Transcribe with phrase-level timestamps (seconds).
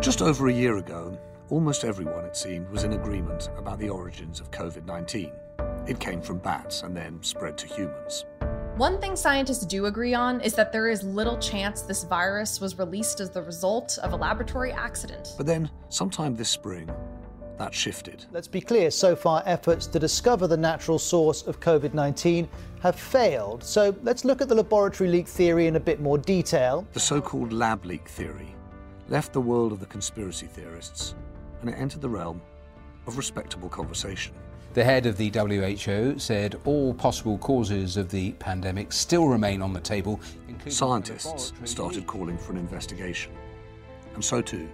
[0.00, 1.18] Just over a year ago,
[1.50, 5.32] almost everyone, it seemed, was in agreement about the origins of COVID 19.
[5.88, 8.24] It came from bats and then spread to humans.
[8.76, 12.78] One thing scientists do agree on is that there is little chance this virus was
[12.78, 15.34] released as the result of a laboratory accident.
[15.36, 16.88] But then, sometime this spring,
[17.58, 18.24] that shifted.
[18.30, 22.48] Let's be clear so far, efforts to discover the natural source of COVID 19
[22.82, 23.64] have failed.
[23.64, 26.86] So let's look at the laboratory leak theory in a bit more detail.
[26.92, 28.54] The so called lab leak theory
[29.08, 31.14] left the world of the conspiracy theorists
[31.60, 32.40] and it entered the realm
[33.06, 34.34] of respectable conversation.
[34.74, 39.72] The head of the WHO said all possible causes of the pandemic still remain on
[39.72, 40.20] the table.
[40.68, 43.32] Scientists started calling for an investigation,
[44.14, 44.68] and so too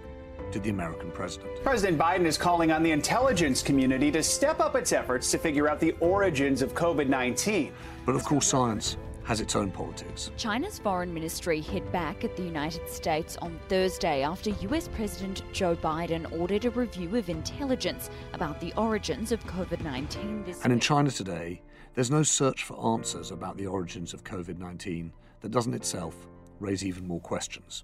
[0.51, 1.49] did the American president.
[1.63, 5.67] President Biden is calling on the intelligence community to step up its efforts to figure
[5.67, 7.71] out the origins of COVID 19.
[8.05, 10.31] But of course, science has its own politics.
[10.37, 15.75] China's foreign ministry hit back at the United States on Thursday after US President Joe
[15.75, 21.09] Biden ordered a review of intelligence about the origins of COVID 19 And in China
[21.09, 21.61] today,
[21.95, 25.11] there's no search for answers about the origins of COVID 19
[25.41, 26.15] that doesn't itself
[26.59, 27.83] raise even more questions.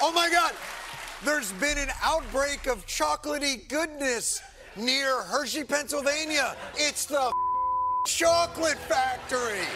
[0.00, 0.52] Oh my God!
[1.24, 4.40] There's been an outbreak of chocolatey goodness
[4.76, 6.56] near Hershey, Pennsylvania.
[6.76, 7.32] It's the
[8.08, 9.66] chocolate factory.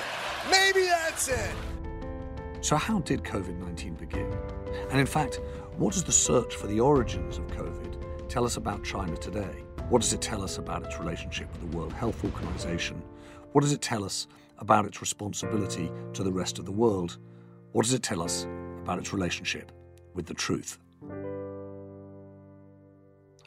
[0.50, 1.54] Maybe that's it.
[2.62, 4.32] So, how did COVID 19 begin?
[4.90, 5.40] And in fact,
[5.76, 9.64] what does the search for the origins of COVID tell us about China today?
[9.90, 13.02] What does it tell us about its relationship with the World Health Organization?
[13.52, 14.26] What does it tell us
[14.58, 17.18] about its responsibility to the rest of the world?
[17.72, 18.46] What does it tell us
[18.80, 19.70] about its relationship
[20.14, 20.78] with the truth?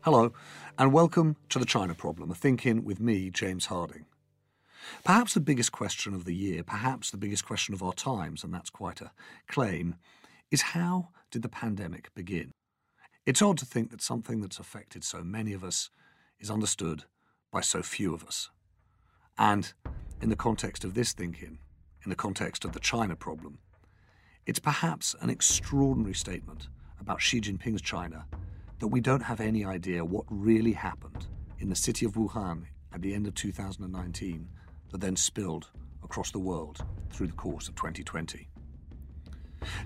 [0.04, 0.32] Hello,
[0.78, 2.36] and welcome to the China Problem, a
[2.82, 4.06] with me, James Harding.
[5.04, 8.54] Perhaps the biggest question of the year, perhaps the biggest question of our times, and
[8.54, 9.12] that's quite a
[9.48, 9.96] claim,
[10.52, 12.52] is how did the pandemic begin?
[13.26, 15.90] It's odd to think that something that's affected so many of us
[16.40, 17.06] is understood
[17.52, 18.50] by so few of us.
[19.38, 19.74] And
[20.22, 21.60] in the context of this thinking,
[22.04, 23.60] in the context of the China problem,
[24.46, 26.68] it's perhaps an extraordinary statement
[27.00, 28.28] about Xi Jinping's China
[28.80, 31.26] that we don't have any idea what really happened
[31.60, 34.50] in the city of Wuhan at the end of 2019
[34.96, 35.68] that then spilled
[36.06, 38.48] across the world through the course of 2020.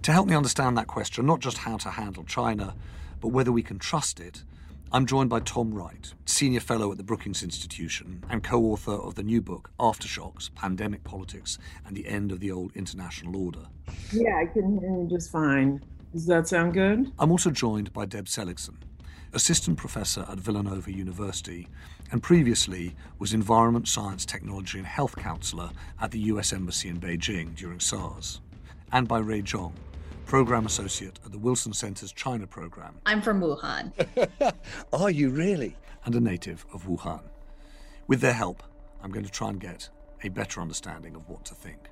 [0.04, 2.76] To help me understand that question, not just how to handle China,
[3.20, 4.44] but whether we can trust it,
[4.92, 9.16] I'm joined by Tom Wright, Senior Fellow at the Brookings Institution and co author of
[9.16, 13.66] the new book, Aftershocks Pandemic Politics and the End of the Old International Order.
[14.14, 15.84] Yeah, I can hear you just fine.
[16.14, 17.12] Does that sound good?
[17.18, 18.78] I'm also joined by Deb Seligsohn,
[19.34, 21.68] Assistant Professor at Villanova University
[22.12, 25.70] and previously was Environment, Science, Technology and Health Counselor
[26.02, 28.42] at the US Embassy in Beijing during SARS,
[28.92, 29.74] and by Ray Zhong,
[30.26, 32.96] Program Associate at the Wilson Center's China Program.
[33.06, 33.92] I'm from Wuhan.
[34.94, 35.76] Are you really?
[36.06, 37.22] And a native of Wuhan.
[38.08, 38.64] With their help,
[39.04, 39.90] I'm going to try and get
[40.24, 41.90] a better understanding of what to think.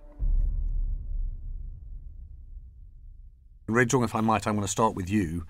[3.68, 5.46] Ray Zhong, if I might, I'm going to start with you.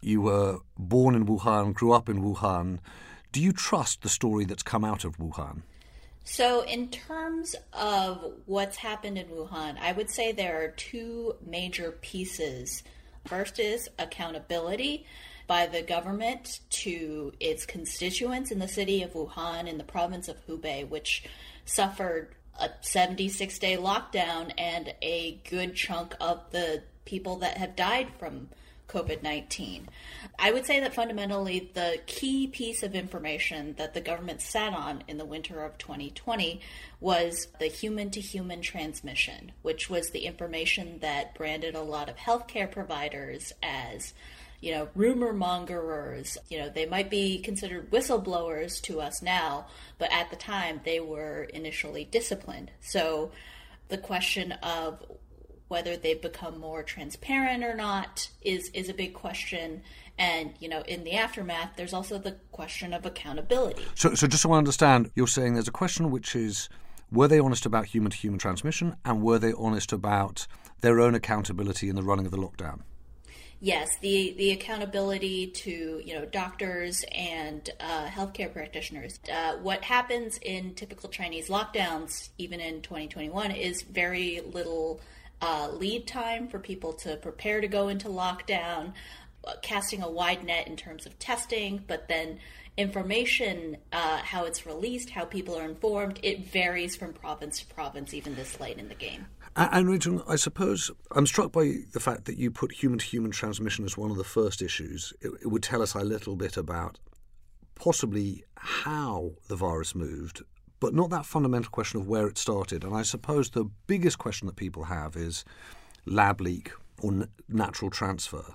[0.00, 2.78] You were born in Wuhan, grew up in Wuhan.
[3.38, 5.62] Do you trust the story that's come out of Wuhan?
[6.24, 11.92] So, in terms of what's happened in Wuhan, I would say there are two major
[11.92, 12.82] pieces.
[13.26, 15.06] First is accountability
[15.46, 20.44] by the government to its constituents in the city of Wuhan in the province of
[20.48, 21.22] Hubei, which
[21.64, 28.08] suffered a 76 day lockdown and a good chunk of the people that have died
[28.18, 28.48] from
[28.88, 29.88] COVID 19.
[30.38, 35.04] I would say that fundamentally the key piece of information that the government sat on
[35.06, 36.60] in the winter of 2020
[37.00, 42.16] was the human to human transmission, which was the information that branded a lot of
[42.16, 44.14] healthcare providers as
[44.60, 46.36] you know, rumor mongerers.
[46.48, 49.66] You know, they might be considered whistleblowers to us now,
[49.98, 52.70] but at the time they were initially disciplined.
[52.80, 53.30] So
[53.88, 55.02] the question of
[55.68, 59.82] whether they've become more transparent or not is is a big question.
[60.18, 63.84] And you know, in the aftermath, there's also the question of accountability.
[63.94, 66.68] So, so just so I understand, you're saying there's a question which is
[67.10, 70.46] were they honest about human to human transmission, and were they honest about
[70.80, 72.80] their own accountability in the running of the lockdown?
[73.60, 79.18] Yes, the the accountability to you know doctors and uh, healthcare practitioners.
[79.32, 85.00] Uh, what happens in typical Chinese lockdowns, even in 2021, is very little
[85.40, 88.92] uh, lead time for people to prepare to go into lockdown,
[89.46, 92.38] uh, casting a wide net in terms of testing, but then
[92.76, 98.14] information, uh, how it's released, how people are informed, it varies from province to province,
[98.14, 99.26] even this late in the game.
[99.56, 103.32] And Rachel, I suppose I'm struck by the fact that you put human to human
[103.32, 105.12] transmission as one of the first issues.
[105.20, 107.00] It, it would tell us a little bit about
[107.74, 110.42] possibly how the virus moved
[110.80, 112.84] but not that fundamental question of where it started.
[112.84, 115.44] And I suppose the biggest question that people have is
[116.06, 116.72] lab leak
[117.02, 118.54] or n- natural transfer.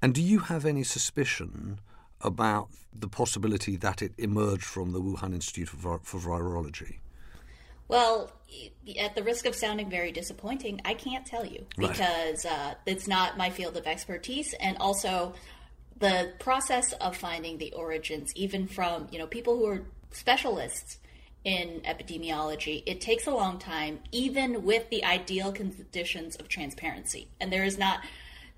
[0.00, 1.80] And do you have any suspicion
[2.20, 6.96] about the possibility that it emerged from the Wuhan Institute for, for Virology?
[7.88, 8.32] Well,
[8.98, 13.36] at the risk of sounding very disappointing, I can't tell you because uh, it's not
[13.36, 15.34] my field of expertise, and also
[15.98, 20.98] the process of finding the origins, even from you know people who are specialists
[21.46, 27.28] in epidemiology, it takes a long time, even with the ideal conditions of transparency.
[27.40, 28.00] And there is not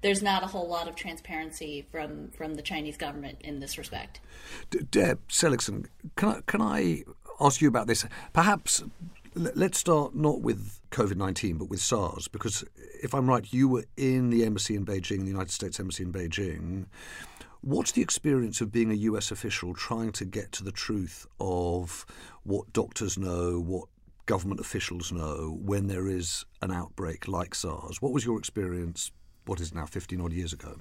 [0.00, 4.20] there's not a whole lot of transparency from from the Chinese government in this respect.
[4.90, 5.86] Deb Seligsohn,
[6.16, 7.04] can I, can I
[7.40, 8.06] ask you about this?
[8.32, 8.82] Perhaps
[9.34, 12.64] let's start not with COVID 19, but with SARS, because
[13.02, 16.12] if I'm right, you were in the embassy in Beijing, the United States Embassy in
[16.12, 16.86] Beijing.
[17.60, 22.06] What's the experience of being a US official trying to get to the truth of
[22.44, 23.88] what doctors know, what
[24.26, 28.00] government officials know when there is an outbreak like SARS?
[28.00, 29.10] What was your experience,
[29.46, 30.76] what is now 15 odd years ago?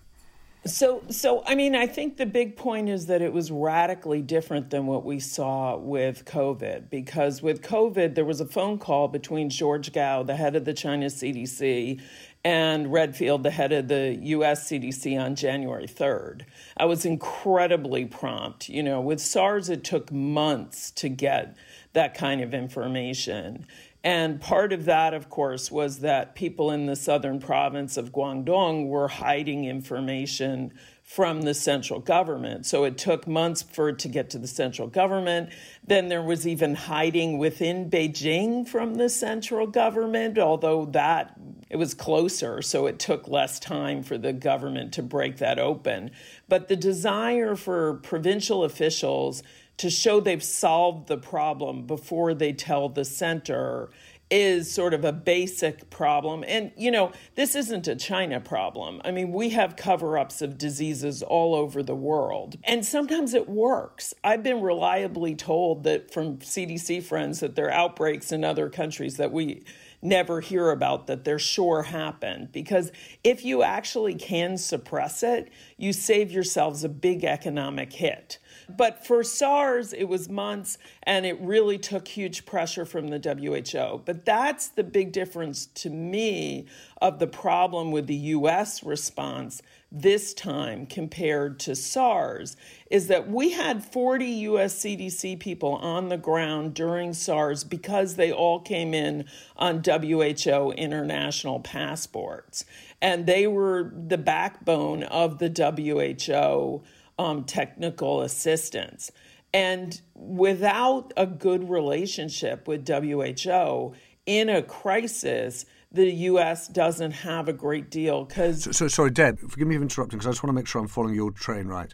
[0.65, 4.69] So, so I mean, I think the big point is that it was radically different
[4.69, 6.89] than what we saw with COVID.
[6.89, 10.73] Because with COVID, there was a phone call between George Gao, the head of the
[10.73, 12.01] China CDC,
[12.47, 16.43] and Redfield, the head of the US CDC, on January 3rd.
[16.77, 18.69] I was incredibly prompt.
[18.69, 21.57] You know, with SARS, it took months to get
[21.91, 23.65] that kind of information.
[24.01, 28.87] And part of that, of course, was that people in the southern province of Guangdong
[28.87, 30.71] were hiding information
[31.03, 32.65] from the central government.
[32.65, 35.49] So it took months for it to get to the central government.
[35.85, 41.37] Then there was even hiding within Beijing from the central government, although that
[41.69, 46.11] it was closer, so it took less time for the government to break that open.
[46.47, 49.43] But the desire for provincial officials
[49.77, 53.89] to show they've solved the problem before they tell the center
[54.29, 56.43] is sort of a basic problem.
[56.45, 59.01] And, you know, this isn't a China problem.
[59.05, 63.47] I mean, we have cover ups of diseases all over the world, and sometimes it
[63.47, 64.13] works.
[64.23, 69.15] I've been reliably told that from CDC friends that there are outbreaks in other countries
[69.17, 69.63] that we
[70.01, 72.51] never hear about that they're sure happened.
[72.51, 72.91] Because
[73.23, 78.39] if you actually can suppress it, you save yourselves a big economic hit.
[78.69, 84.03] But for SARS, it was months and it really took huge pressure from the WHO.
[84.05, 86.65] But that's the big difference to me
[87.01, 92.57] of the problem with the US response this time compared to SARS
[92.91, 98.31] is that we had 40 US CDC people on the ground during SARS because they
[98.31, 99.25] all came in
[99.55, 102.65] on WHO international passports.
[103.01, 106.83] And they were the backbone of the WHO
[107.17, 109.11] um, technical assistance.
[109.53, 113.93] And without a good relationship with WHO
[114.25, 115.65] in a crisis,
[115.97, 116.67] the U.S.
[116.67, 118.63] doesn't have a great deal because.
[118.63, 120.79] So, so, sorry, Deb, forgive me for interrupting because I just want to make sure
[120.79, 121.93] I'm following your train right.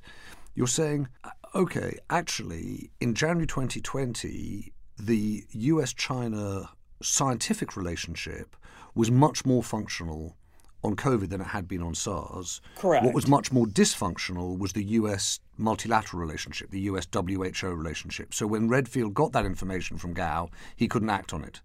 [0.53, 6.69] You're saying, uh, okay, actually, in January 2020, the US China
[7.01, 8.55] scientific relationship
[8.93, 10.37] was much more functional
[10.83, 12.61] on COVID than it had been on SARS.
[12.75, 13.05] Correct.
[13.05, 18.33] What was much more dysfunctional was the US multilateral relationship, the US WHO relationship.
[18.33, 21.61] So when Redfield got that information from Gao, he couldn't act on it.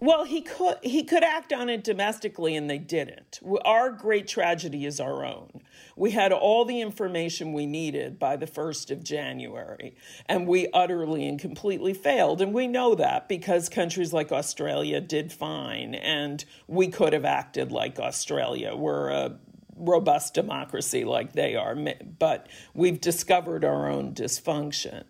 [0.00, 3.40] Well, he could he could act on it domestically, and they didn't.
[3.64, 5.62] Our great tragedy is our own.
[5.96, 11.26] We had all the information we needed by the first of January, and we utterly
[11.26, 12.40] and completely failed.
[12.40, 17.72] And we know that because countries like Australia did fine, and we could have acted
[17.72, 18.76] like Australia.
[18.76, 19.36] We're a
[19.76, 21.76] robust democracy like they are,
[22.18, 25.04] but we've discovered our own dysfunction.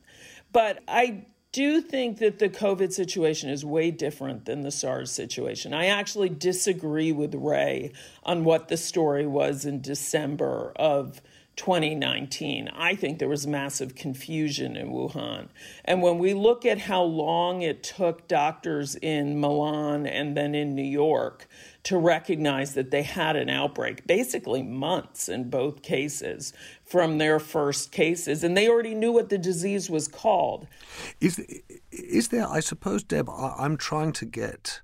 [0.50, 5.10] But I do you think that the COVID situation is way different than the SARS
[5.10, 5.72] situation.
[5.72, 11.22] I actually disagree with Ray on what the story was in December of
[11.58, 12.70] 2019.
[12.72, 15.48] I think there was massive confusion in Wuhan.
[15.84, 20.76] And when we look at how long it took doctors in Milan and then in
[20.76, 21.48] New York
[21.82, 26.52] to recognize that they had an outbreak, basically months in both cases
[26.88, 30.66] from their first cases, and they already knew what the disease was called.
[31.20, 31.38] Is,
[31.90, 34.80] is there, I suppose, Deb, I'm trying to get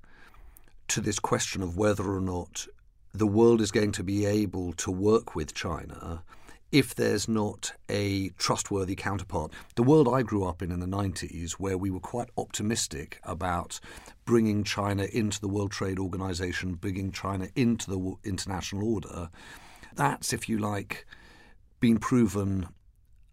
[0.89, 2.67] to this question of whether or not
[3.13, 6.23] the world is going to be able to work with China
[6.73, 9.53] if there's not a trustworthy counterpart.
[9.77, 13.79] The world I grew up in in the 90s, where we were quite optimistic about
[14.25, 19.31] bringing China into the World Trade Organization, bringing China into the international order,
[19.95, 21.07] that's, if you like,
[21.85, 22.67] been proven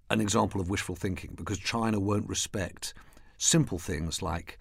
[0.10, 2.94] an example of wishful thinking because China won't respect
[3.38, 4.60] simple things like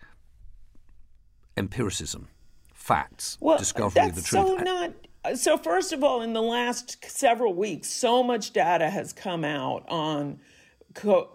[1.57, 2.29] empiricism,
[2.73, 4.47] facts, well, discovery of the truth.
[4.47, 4.93] So not
[5.35, 9.85] so first of all, in the last several weeks, so much data has come out
[9.89, 10.39] on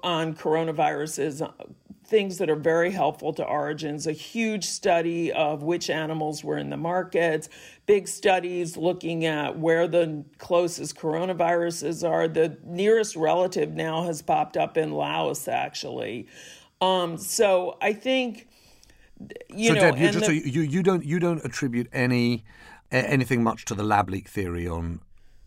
[0.04, 1.52] on coronaviruses,
[2.06, 4.06] things that are very helpful to origins.
[4.08, 7.50] A huge study of which animals were in the markets,
[7.86, 12.28] big studies looking at where the closest coronaviruses are.
[12.28, 16.28] The nearest relative now has popped up in Laos, actually.
[16.82, 18.48] Um, so I think
[19.50, 22.44] you so know, Deb, just, the, so you you don't you don't attribute any
[22.92, 25.00] anything much to the lab leak theory on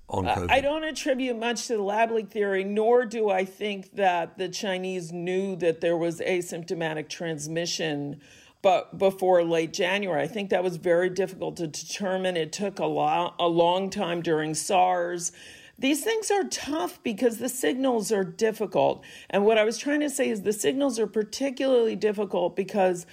[0.09, 0.50] on COVID?
[0.50, 4.49] I don't attribute much to the lab leak theory, nor do I think that the
[4.49, 8.21] Chinese knew that there was asymptomatic transmission
[8.61, 10.23] but before late January.
[10.23, 12.37] I think that was very difficult to determine.
[12.37, 15.33] It took a, lo- a long time during SARS.
[15.79, 19.05] These things are tough because the signals are difficult.
[19.31, 23.07] And what I was trying to say is the signals are particularly difficult because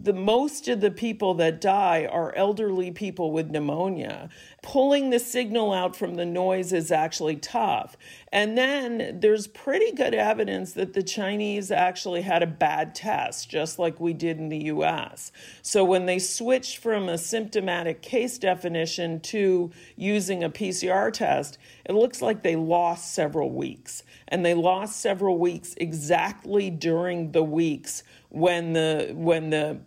[0.00, 4.28] the most of the people that die are elderly people with pneumonia.
[4.62, 7.96] Pulling the signal out from the noise is actually tough.
[8.30, 13.78] And then there's pretty good evidence that the Chinese actually had a bad test, just
[13.78, 15.32] like we did in the US.
[15.62, 21.92] So when they switched from a symptomatic case definition to using a PCR test, it
[21.92, 24.04] looks like they lost several weeks.
[24.28, 29.80] And they lost several weeks exactly during the weeks when the when the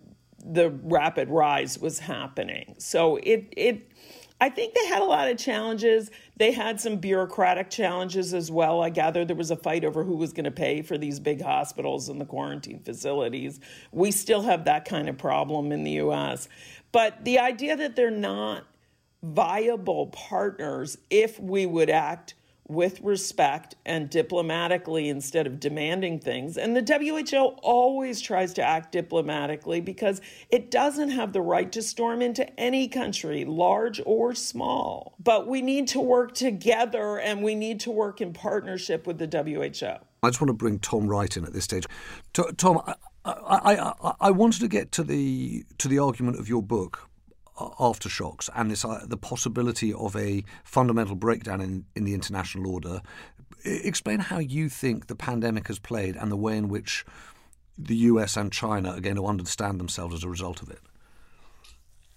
[0.45, 2.75] the rapid rise was happening.
[2.77, 3.88] So it it
[4.41, 6.10] I think they had a lot of challenges.
[6.38, 8.81] They had some bureaucratic challenges as well.
[8.81, 11.43] I gather there was a fight over who was going to pay for these big
[11.43, 13.60] hospitals and the quarantine facilities.
[13.91, 16.50] We still have that kind of problem in the US.
[16.91, 18.65] But the idea that they're not
[19.21, 22.33] viable partners if we would act
[22.72, 26.58] with respect and diplomatically instead of demanding things.
[26.58, 31.82] And the WHO always tries to act diplomatically because it doesn't have the right to
[31.82, 35.16] storm into any country, large or small.
[35.20, 39.28] But we need to work together and we need to work in partnership with the
[39.28, 40.06] WHO.
[40.24, 41.86] I just want to bring Tom Wright in at this stage.
[42.34, 46.62] Tom, I, I, I, I wanted to get to the to the argument of your
[46.62, 47.10] book
[47.80, 53.01] aftershocks and this uh, the possibility of a fundamental breakdown in, in the international order.
[53.63, 57.06] Explain how you think the pandemic has played and the way in which
[57.77, 60.80] the US and China are going to understand themselves as a result of it.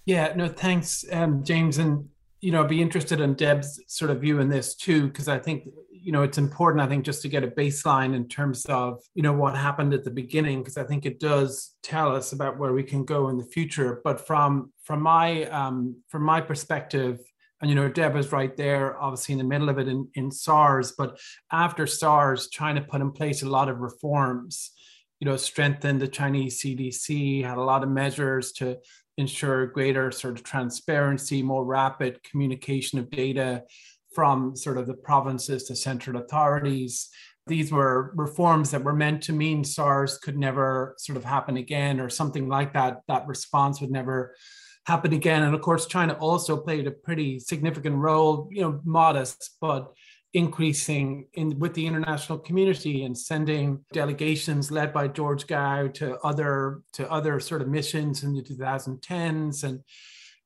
[0.05, 1.77] Yeah, no, thanks, um, James.
[1.77, 2.09] And,
[2.39, 5.39] you know, I'd be interested in Deb's sort of view in this too, because I
[5.39, 5.67] think
[6.05, 9.23] you know it's important i think just to get a baseline in terms of you
[9.23, 12.73] know what happened at the beginning because i think it does tell us about where
[12.73, 14.01] we can go in the future.
[14.03, 17.19] But from from my um from my perspective
[17.61, 20.31] and you know deb is right there obviously in the middle of it in, in
[20.31, 21.19] sars but
[21.51, 24.71] after sars china put in place a lot of reforms.
[25.19, 28.77] You know strengthened the chinese cdc had a lot of measures to
[29.17, 33.63] ensure greater sort of transparency more rapid communication of data
[34.15, 37.09] from sort of the provinces to central authorities.
[37.47, 41.99] These were reforms that were meant to mean SARS could never sort of happen again
[41.99, 43.01] or something like that.
[43.07, 44.35] That response would never
[44.87, 45.43] happen again.
[45.43, 49.93] And of course, China also played a pretty significant role, you know, modest, but
[50.33, 56.81] increasing in with the international community and sending delegations led by George Gao to other
[56.91, 59.79] to other sort of missions in the 2010s and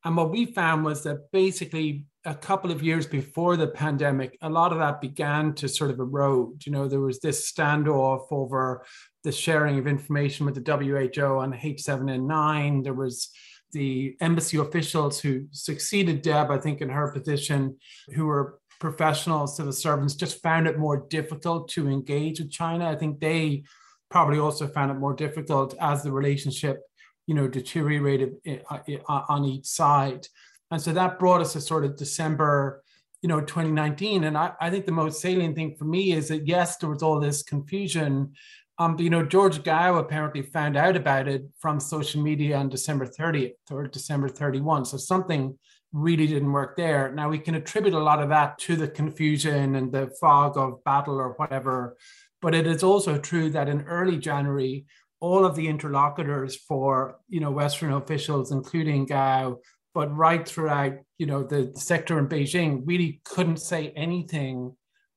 [0.05, 4.49] and what we found was that basically a couple of years before the pandemic, a
[4.49, 6.65] lot of that began to sort of erode.
[6.65, 8.85] You know, there was this standoff over
[9.23, 12.83] the sharing of information with the WHO on H7N9.
[12.83, 13.29] There was
[13.71, 17.77] the embassy officials who succeeded Deb, I think, in her position,
[18.13, 22.89] who were professional civil servants, just found it more difficult to engage with China.
[22.89, 23.63] I think they
[24.09, 26.81] probably also found it more difficult as the relationship
[27.29, 30.25] you know, deteriorated uh, on each side.
[30.71, 32.83] And so that brought us to sort of December,
[33.21, 34.23] you know, 2019.
[34.23, 37.03] And I, I think the most salient thing for me is that, yes, there was
[37.03, 38.33] all this confusion.
[38.77, 42.69] Um, but, you know, George Gao apparently found out about it from social media on
[42.69, 44.85] December 30th or December 31.
[44.85, 45.57] So something
[45.91, 47.11] really didn't work there.
[47.11, 50.83] Now we can attribute a lot of that to the confusion and the fog of
[50.83, 51.97] battle or whatever.
[52.41, 54.85] But it is also true that in early January,
[55.19, 59.57] all of the interlocutors for you know Western officials, including Gao,
[59.93, 64.75] but right throughout you know the sector in Beijing, really couldn't say anything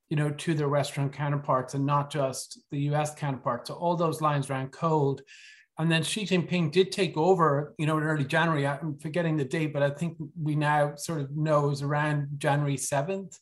[0.08, 3.14] you know to their Western counterparts and not just the U.S.
[3.14, 3.68] counterparts.
[3.68, 5.22] So all those lines ran cold.
[5.78, 8.66] And then Xi Jinping did take over, you know, in early January.
[8.66, 12.28] I'm forgetting the date, but I think we now sort of know it was around
[12.36, 13.38] January 7th.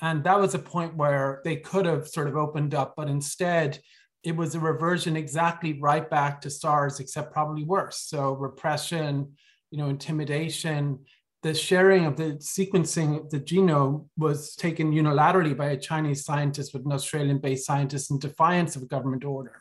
[0.00, 3.80] And that was a point where they could have sort of opened up, but instead,
[4.22, 7.98] it was a reversion exactly right back to SARS, except probably worse.
[8.06, 9.32] So repression,
[9.74, 11.00] you know, intimidation,
[11.42, 16.72] the sharing of the sequencing of the genome was taken unilaterally by a Chinese scientist
[16.72, 19.60] with an Australian-based scientist in defiance of a government order.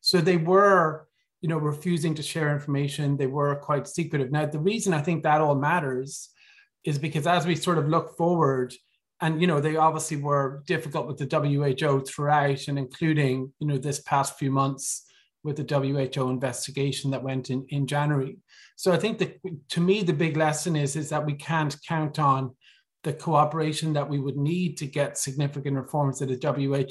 [0.00, 1.06] So they were,
[1.42, 3.16] you know, refusing to share information.
[3.16, 4.32] They were quite secretive.
[4.32, 6.30] Now, the reason I think that all matters
[6.82, 8.74] is because as we sort of look forward,
[9.20, 13.78] and you know they obviously were difficult with the WHO throughout, and including you know
[13.78, 15.06] this past few months
[15.44, 18.38] with the WHO investigation that went in in January.
[18.76, 19.38] So I think that
[19.70, 22.54] to me the big lesson is is that we can't count on
[23.02, 26.38] the cooperation that we would need to get significant reforms at the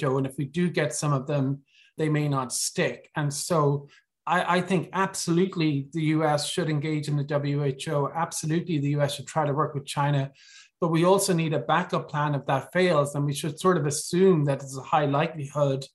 [0.01, 1.61] WHO, and if we do get some of them,
[1.97, 3.09] they may not stick.
[3.15, 3.87] And so
[4.27, 8.11] I, I, think absolutely the US should engage in the WHO.
[8.13, 10.31] Absolutely, the US should try to work with China
[10.81, 13.85] but we also need a backup plan if that fails and we should sort of
[13.85, 15.85] assume that it's a high likelihood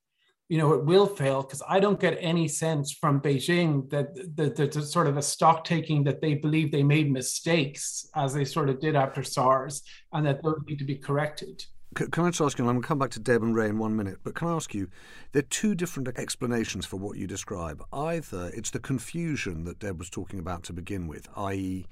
[0.49, 4.93] you know it will fail because i don't get any sense from beijing that, there's
[4.93, 8.81] sort of a stock taking that they believe they made mistakes as they sort of
[8.81, 9.83] did after sars
[10.13, 12.83] and that those need to be corrected can I just ask you, and I'm going
[12.83, 14.89] to come back to Deb and Ray in one minute, but can I ask you,
[15.33, 17.83] there are two different explanations for what you describe.
[17.91, 21.87] Either it's the confusion that Deb was talking about to begin with, i.e.,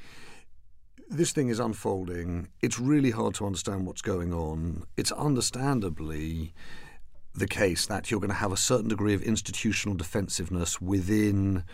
[1.08, 2.48] this thing is unfolding.
[2.60, 4.84] It's really hard to understand what's going on.
[4.96, 6.52] It's understandably
[7.34, 11.64] the case that you're going to have a certain degree of institutional defensiveness within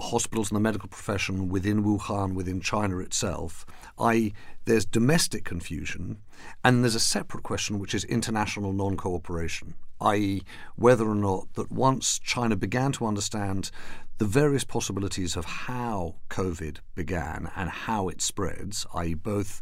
[0.00, 3.64] hospitals and the medical profession within Wuhan, within China itself,
[3.98, 4.32] i.e.,
[4.64, 6.18] there's domestic confusion,
[6.64, 10.42] and there's a separate question which is international non cooperation, i.e.,
[10.76, 13.70] whether or not that once China began to understand
[14.18, 19.60] the various possibilities of how COVID began and how it spreads, i.e., both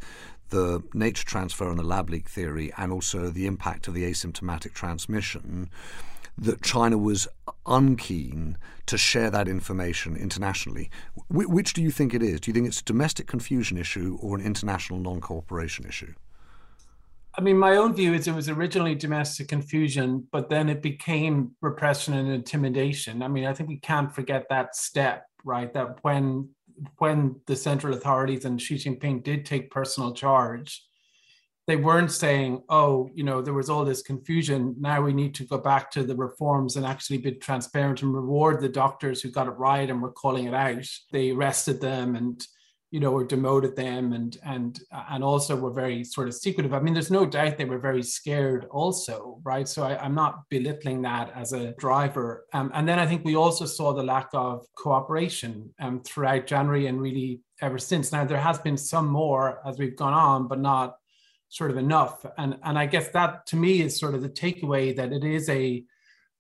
[0.51, 4.75] the nature transfer and the lab leak theory, and also the impact of the asymptomatic
[4.75, 5.71] transmission,
[6.39, 7.29] that China was
[7.67, 10.91] unkeen to share that information internationally.
[11.29, 12.41] Wh- which do you think it is?
[12.41, 16.15] Do you think it's a domestic confusion issue or an international non cooperation issue?
[17.37, 21.53] I mean, my own view is it was originally domestic confusion, but then it became
[21.61, 23.23] repression and intimidation.
[23.23, 25.73] I mean, I think we can't forget that step, right?
[25.73, 26.49] That when
[26.99, 30.85] when the central authorities and Xi Jinping did take personal charge,
[31.67, 34.75] they weren't saying, "Oh, you know, there was all this confusion.
[34.79, 38.61] Now we need to go back to the reforms and actually be transparent and reward
[38.61, 42.45] the doctors who got it right and were calling it out." They arrested them and
[42.91, 46.75] you know, or demoted them and and and also were very sort of secretive.
[46.75, 49.69] I mean, there's no doubt they were very scared also, right?
[49.69, 52.47] So I, am not belittling that as a driver.
[52.53, 56.89] Um, and then I think we also saw the lack of cooperation um, throughout January
[56.89, 58.11] and really ever since.
[58.11, 60.97] Now there has been some more as we've gone on, but not
[61.49, 62.27] sort of enough.
[62.39, 65.49] And and I guess that to me is sort of the takeaway that it is
[65.49, 65.85] a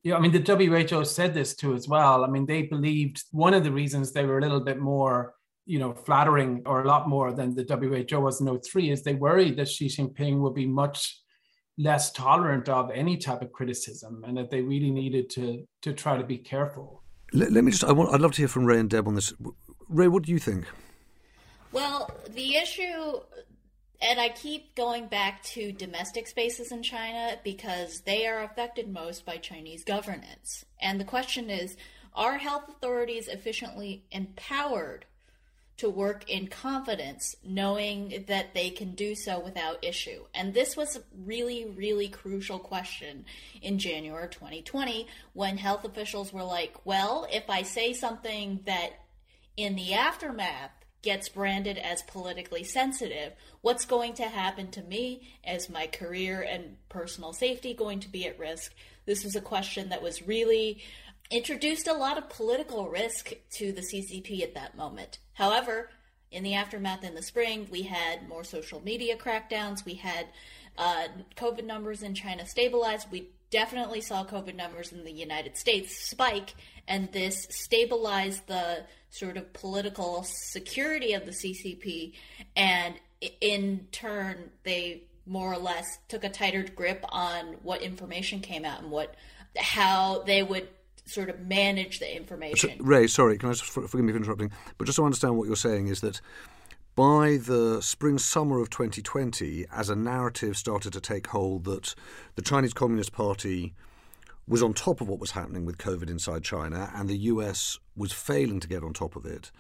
[0.03, 2.25] yeah, I mean, the WHO said this too as well.
[2.25, 5.35] I mean, they believed one of the reasons they were a little bit more
[5.71, 9.15] you know, flattering or a lot more than the WHO was in 03 is they
[9.15, 11.23] worried that Xi Jinping would be much
[11.79, 16.17] less tolerant of any type of criticism and that they really needed to to try
[16.17, 17.05] to be careful.
[17.33, 19.15] Let, let me just I want I'd love to hear from Ray and Deb on
[19.15, 19.33] this.
[19.89, 20.65] Ray, what do you think?
[21.71, 23.21] Well, the issue
[24.03, 29.25] And I keep going back to domestic spaces in China because they are affected most
[29.25, 30.65] by Chinese governance.
[30.81, 31.77] And the question is
[32.13, 35.07] are health authorities efficiently empowered
[35.81, 40.25] to work in confidence, knowing that they can do so without issue?
[40.35, 43.25] And this was a really, really crucial question
[43.62, 48.90] in January 2020 when health officials were like, well, if I say something that
[49.57, 50.71] in the aftermath
[51.03, 55.31] gets branded as politically sensitive, what's going to happen to me?
[55.49, 58.75] Is my career and personal safety going to be at risk?
[59.07, 60.83] This was a question that was really
[61.31, 65.19] introduced a lot of political risk to the CCP at that moment.
[65.35, 65.90] However,
[66.31, 69.85] in the aftermath in the spring, we had more social media crackdowns.
[69.85, 70.27] We had
[70.79, 73.07] uh, COVID numbers in China stabilize.
[73.11, 76.55] We definitely saw COVID numbers in the United States spike,
[76.87, 82.14] and this stabilized the sort of political security of the CCP,
[82.55, 82.95] and
[83.40, 88.83] in turn, they more or less took a tighter grip on what information came out
[88.83, 89.14] and what
[89.57, 90.69] how they would
[91.11, 92.79] sort of manage the information.
[92.79, 95.46] So, Ray, sorry, can I just forgive me for interrupting, but just to understand what
[95.46, 96.20] you're saying is that
[96.96, 101.94] by the spring summer of 2020, as a narrative started to take hold that
[102.35, 103.75] the Chinese Communist Party
[104.46, 108.12] was on top of what was happening with COVID inside China, and the US was
[108.12, 109.51] failing to get on top of it.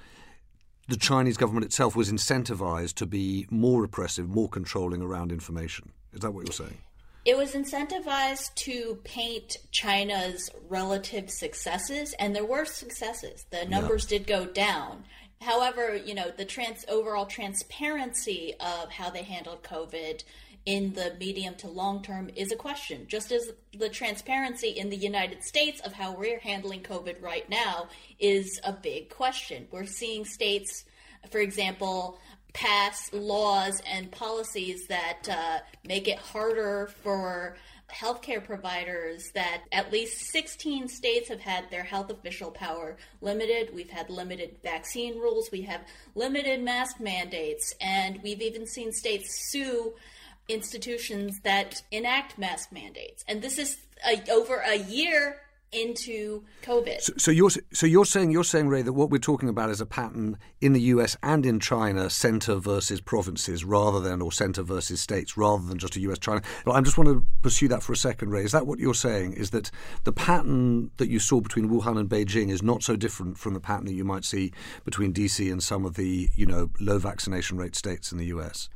[0.88, 5.92] The Chinese government itself was incentivized to be more repressive, more controlling around information.
[6.12, 6.78] Is that what you're saying?
[7.24, 13.44] It was incentivized to paint China's relative successes, and there were successes.
[13.50, 14.18] The numbers yeah.
[14.18, 15.04] did go down.
[15.42, 20.22] However, you know, the trans overall transparency of how they handled COVID
[20.66, 23.06] in the medium to long term is a question.
[23.08, 27.88] Just as the transparency in the United States of how we're handling COVID right now
[28.18, 29.66] is a big question.
[29.70, 30.84] We're seeing states,
[31.30, 32.18] for example,
[32.52, 37.56] pass laws and policies that uh, make it harder for
[37.92, 43.74] healthcare providers that at least 16 states have had their health official power limited.
[43.74, 45.50] We've had limited vaccine rules.
[45.50, 45.82] We have
[46.14, 47.74] limited mask mandates.
[47.80, 49.94] And we've even seen states sue
[50.48, 53.24] institutions that enact mask mandates.
[53.28, 55.40] And this is a, over a year
[55.72, 57.00] into COVID.
[57.00, 59.80] So, so, you're so you're saying you're saying Ray that what we're talking about is
[59.80, 64.62] a pattern in the US and in China, centre versus provinces, rather than or centre
[64.62, 66.42] versus states, rather than just a US China.
[66.64, 68.44] But I just want to pursue that for a second, Ray.
[68.44, 69.34] Is that what you're saying?
[69.34, 69.70] Is that
[70.04, 73.60] the pattern that you saw between Wuhan and Beijing is not so different from the
[73.60, 74.52] pattern that you might see
[74.84, 78.68] between DC and some of the you know low vaccination rate states in the US?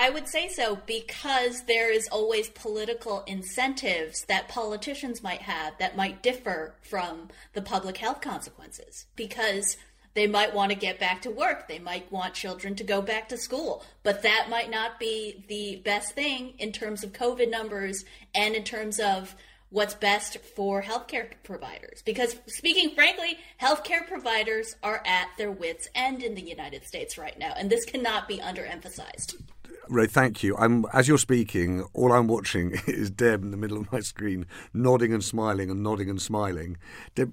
[0.00, 5.96] I would say so because there is always political incentives that politicians might have that
[5.96, 9.76] might differ from the public health consequences because
[10.14, 11.66] they might want to get back to work.
[11.66, 13.84] They might want children to go back to school.
[14.04, 18.04] But that might not be the best thing in terms of COVID numbers
[18.36, 19.34] and in terms of
[19.70, 22.02] what's best for healthcare providers.
[22.06, 27.36] Because speaking frankly, healthcare providers are at their wits' end in the United States right
[27.36, 27.52] now.
[27.56, 29.34] And this cannot be underemphasized.
[29.88, 30.56] Ray, thank you.
[30.56, 34.46] I'm as you're speaking, all I'm watching is Deb in the middle of my screen,
[34.72, 36.76] nodding and smiling and nodding and smiling.
[37.14, 37.32] Deb,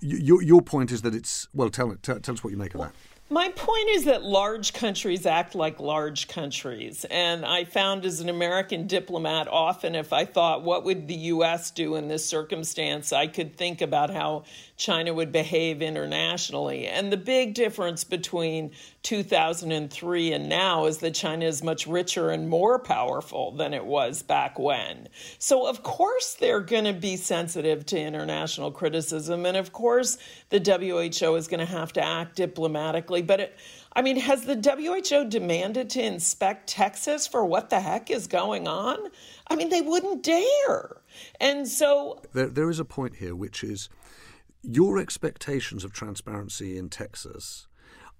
[0.00, 1.70] your your point is that it's well.
[1.70, 2.92] Tell, tell, tell us what you make of that.
[3.28, 7.04] My point is that large countries act like large countries.
[7.10, 11.72] And I found as an American diplomat, often if I thought, what would the U.S.
[11.72, 14.44] do in this circumstance, I could think about how
[14.76, 16.86] China would behave internationally.
[16.86, 18.70] And the big difference between
[19.06, 24.20] 2003 and now is that China is much richer and more powerful than it was
[24.20, 25.08] back when.
[25.38, 29.46] So, of course, they're going to be sensitive to international criticism.
[29.46, 33.22] And of course, the WHO is going to have to act diplomatically.
[33.22, 33.58] But it,
[33.92, 38.66] I mean, has the WHO demanded to inspect Texas for what the heck is going
[38.66, 38.98] on?
[39.46, 40.96] I mean, they wouldn't dare.
[41.40, 42.20] And so.
[42.32, 43.88] There, there is a point here, which is
[44.64, 47.68] your expectations of transparency in Texas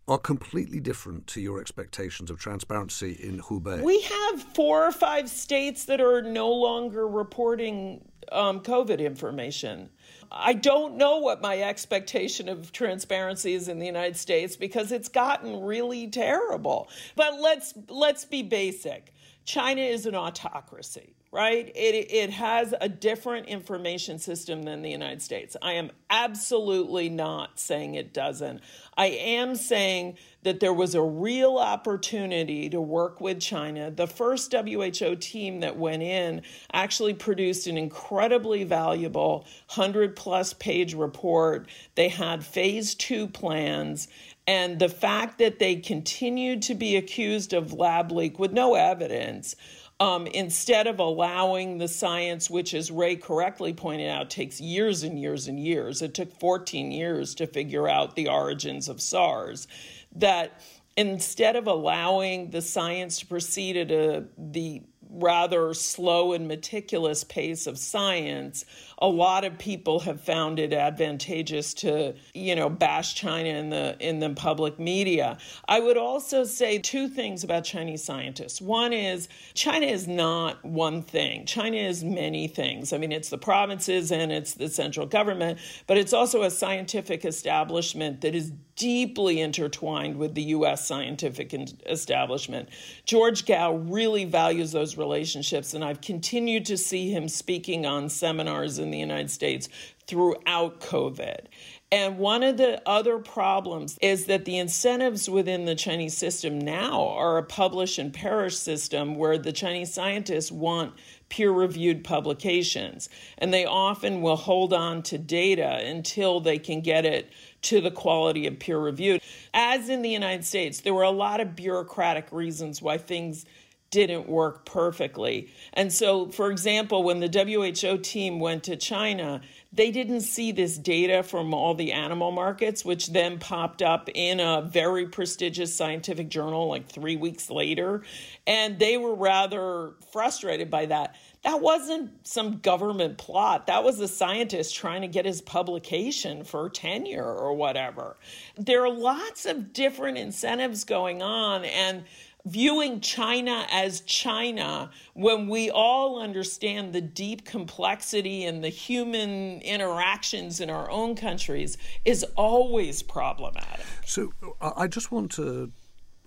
[0.08, 3.82] are completely different to your expectations of transparency in Hubei.
[3.82, 9.90] We have four or five states that are no longer reporting um, COVID information.
[10.30, 15.08] I don't know what my expectation of transparency is in the United States because it's
[15.08, 16.88] gotten really terrible.
[17.16, 19.12] But let's let's be basic.
[19.44, 21.70] China is an autocracy right?
[21.74, 25.56] It, it has a different information system than the United States.
[25.60, 28.60] I am absolutely not saying it doesn't.
[28.96, 33.90] I am saying that there was a real opportunity to work with China.
[33.90, 40.94] The first WHO team that went in actually produced an incredibly valuable 100 plus page
[40.94, 41.68] report.
[41.96, 44.08] They had phase two plans
[44.46, 49.56] And the fact that they continued to be accused of lab leak with no evidence
[49.98, 55.18] um, instead of allowing the science, which, as Ray correctly pointed out, takes years and
[55.18, 59.66] years and years, it took 14 years to figure out the origins of SARS,
[60.14, 60.60] that
[60.96, 67.66] instead of allowing the science to proceed at a, the rather slow and meticulous pace
[67.66, 68.64] of science,
[68.98, 73.96] a lot of people have found it advantageous to, you know, bash China in the
[74.00, 75.36] in the public media.
[75.68, 78.60] I would also say two things about Chinese scientists.
[78.60, 81.44] One is China is not one thing.
[81.44, 82.92] China is many things.
[82.92, 87.24] I mean, it's the provinces and it's the central government, but it's also a scientific
[87.24, 91.54] establishment that is deeply intertwined with the US scientific
[91.86, 92.68] establishment.
[93.06, 98.78] George Gao really values those relationships and I've continued to see him speaking on seminars
[98.86, 99.68] in the United States
[100.06, 101.46] throughout COVID.
[101.92, 107.08] And one of the other problems is that the incentives within the Chinese system now
[107.08, 110.94] are a publish and perish system where the Chinese scientists want
[111.28, 113.08] peer reviewed publications.
[113.38, 117.30] And they often will hold on to data until they can get it
[117.62, 119.20] to the quality of peer reviewed.
[119.54, 123.44] As in the United States, there were a lot of bureaucratic reasons why things
[123.90, 125.48] didn't work perfectly.
[125.72, 129.40] And so, for example, when the WHO team went to China,
[129.72, 134.40] they didn't see this data from all the animal markets, which then popped up in
[134.40, 138.02] a very prestigious scientific journal like three weeks later.
[138.46, 141.16] And they were rather frustrated by that.
[141.42, 143.66] That wasn't some government plot.
[143.68, 148.16] That was a scientist trying to get his publication for tenure or whatever.
[148.56, 151.64] There are lots of different incentives going on.
[151.64, 152.04] And
[152.46, 160.60] viewing China as China when we all understand the deep complexity and the human interactions
[160.60, 163.84] in our own countries is always problematic.
[164.06, 165.72] So I just want to.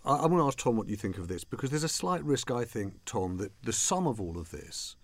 [0.05, 2.49] I want to ask Tom what you think of this because there's a slight risk,
[2.49, 4.95] I think, Tom, that the sum of all of this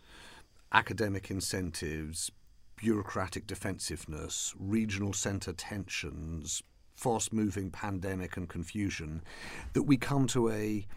[0.71, 2.32] academic incentives,
[2.78, 6.63] bureaucratic defensiveness, regional centre tensions,
[6.95, 9.21] fast moving pandemic and confusion
[9.73, 10.88] that we come to a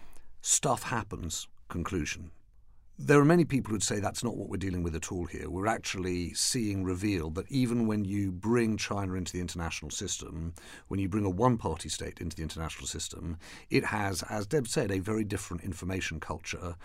[0.48, 2.30] stuff happens conclusion.
[2.98, 5.50] There are many people who'd say that's not what we're dealing with at all here.
[5.50, 10.54] We're actually seeing revealed that even when you bring China into the international system,
[10.88, 13.36] when you bring a one party state into the international system,
[13.68, 16.76] it has, as Deb said, a very different information culture.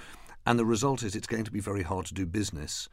[0.46, 2.90] And the result is it's going to be very hard to do business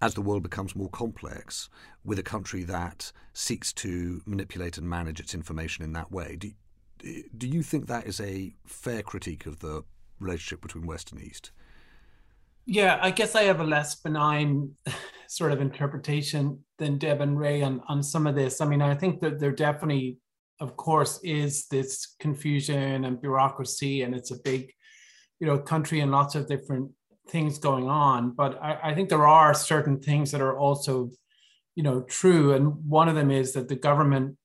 [0.00, 1.68] as the world becomes more complex
[2.04, 6.36] with a country that seeks to manipulate and manage its information in that way.
[6.36, 6.52] Do,
[7.36, 9.82] do you think that is a fair critique of the
[10.18, 11.50] relationship between West and East?
[12.66, 14.72] Yeah, I guess I have a less benign
[15.28, 18.60] sort of interpretation than Deb and Ray on, on some of this.
[18.60, 20.18] I mean, I think that there definitely,
[20.60, 24.72] of course, is this confusion and bureaucracy, and it's a big,
[25.38, 26.90] you know, country and lots of different
[27.28, 28.32] things going on.
[28.32, 31.10] But I, I think there are certain things that are also,
[31.76, 32.54] you know, true.
[32.54, 34.36] And one of them is that the government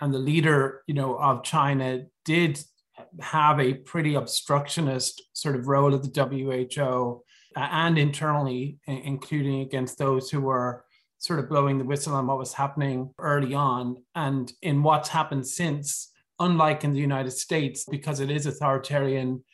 [0.00, 2.62] and the leader, you know, of China did
[3.20, 7.22] have a pretty obstructionist sort of role at the WHO
[7.56, 10.84] uh, and internally, including against those who were
[11.18, 13.96] sort of blowing the whistle on what was happening early on.
[14.14, 19.44] And in what's happened since, unlike in the United States, because it is authoritarian,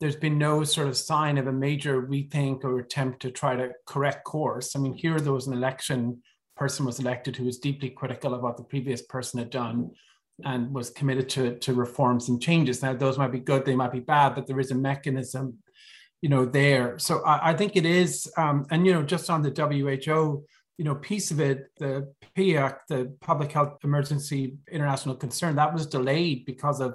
[0.00, 3.70] there's been no sort of sign of a major rethink or attempt to try to
[3.86, 4.74] correct course.
[4.74, 6.22] I mean, here there was an election
[6.56, 9.90] person was elected who was deeply critical of what the previous person had done
[10.44, 12.82] and was committed to, to reforms and changes.
[12.82, 15.58] Now, those might be good, they might be bad, but there is a mechanism,
[16.22, 16.98] you know, there.
[16.98, 20.44] So I, I think it is, um, and you know, just on the WHO,
[20.78, 25.86] you know, piece of it, the PIAC, the Public Health Emergency International Concern, that was
[25.86, 26.94] delayed because of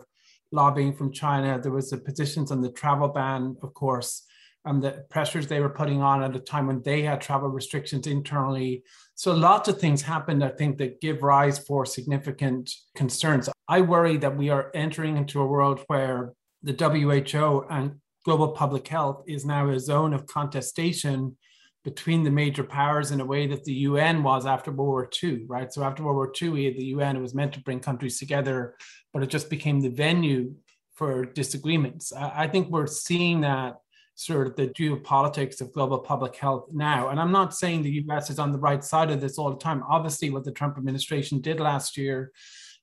[0.52, 1.60] lobbying from China.
[1.60, 4.24] There was the positions on the travel ban, of course,
[4.66, 8.08] and the pressures they were putting on at a time when they had travel restrictions
[8.08, 8.84] internally.
[9.18, 13.50] So lots of things happened, I think, that give rise for significant concerns.
[13.68, 18.88] I worry that we are entering into a world where the WHO and global public
[18.88, 21.38] health is now a zone of contestation
[21.86, 25.46] between the major powers in a way that the UN was after World War II,
[25.48, 25.72] right?
[25.72, 28.20] So after World War II, we had the UN, it was meant to bring countries
[28.20, 28.76] together,
[29.14, 30.56] but it just became the venue
[30.96, 32.12] for disagreements.
[32.12, 33.76] I think we're seeing that
[34.16, 37.10] sort of the geopolitics of global public health now.
[37.10, 39.58] And I'm not saying the US is on the right side of this all the
[39.58, 39.84] time.
[39.90, 42.32] Obviously, what the Trump administration did last year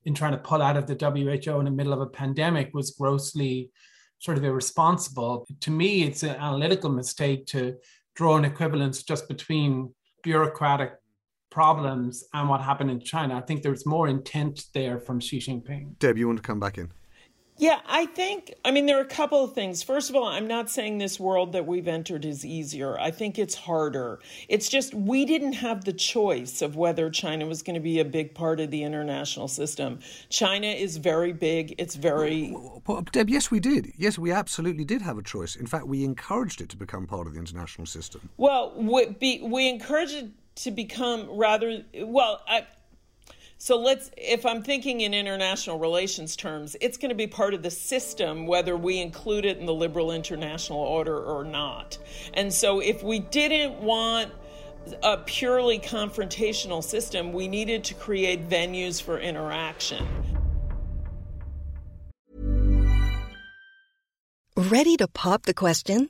[0.05, 2.91] in trying to pull out of the WHO in the middle of a pandemic was
[2.91, 3.71] grossly
[4.19, 5.45] sort of irresponsible.
[5.61, 7.77] To me, it's an analytical mistake to
[8.15, 10.93] draw an equivalence just between bureaucratic
[11.49, 13.35] problems and what happened in China.
[13.35, 15.97] I think there's more intent there from Xi Jinping.
[15.99, 16.91] Deb, you want to come back in?
[17.63, 19.81] Yeah, I think, I mean, there are a couple of things.
[19.81, 22.99] First of all, I'm not saying this world that we've entered is easier.
[22.99, 24.19] I think it's harder.
[24.49, 28.03] It's just we didn't have the choice of whether China was going to be a
[28.03, 29.99] big part of the international system.
[30.27, 31.75] China is very big.
[31.77, 32.53] It's very.
[33.13, 33.93] Deb, yes, we did.
[33.95, 35.55] Yes, we absolutely did have a choice.
[35.55, 38.27] In fact, we encouraged it to become part of the international system.
[38.35, 41.85] Well, we, be, we encouraged it to become rather.
[41.95, 42.67] Well, I,
[43.63, 47.63] so let's, if I'm thinking in international relations terms, it's going to be part of
[47.63, 51.97] the system whether we include it in the liberal international order or not.
[52.33, 54.33] And so if we didn't want
[55.01, 60.05] a purely confrontational system, we needed to create venues for interaction.
[64.57, 66.09] Ready to pop the question?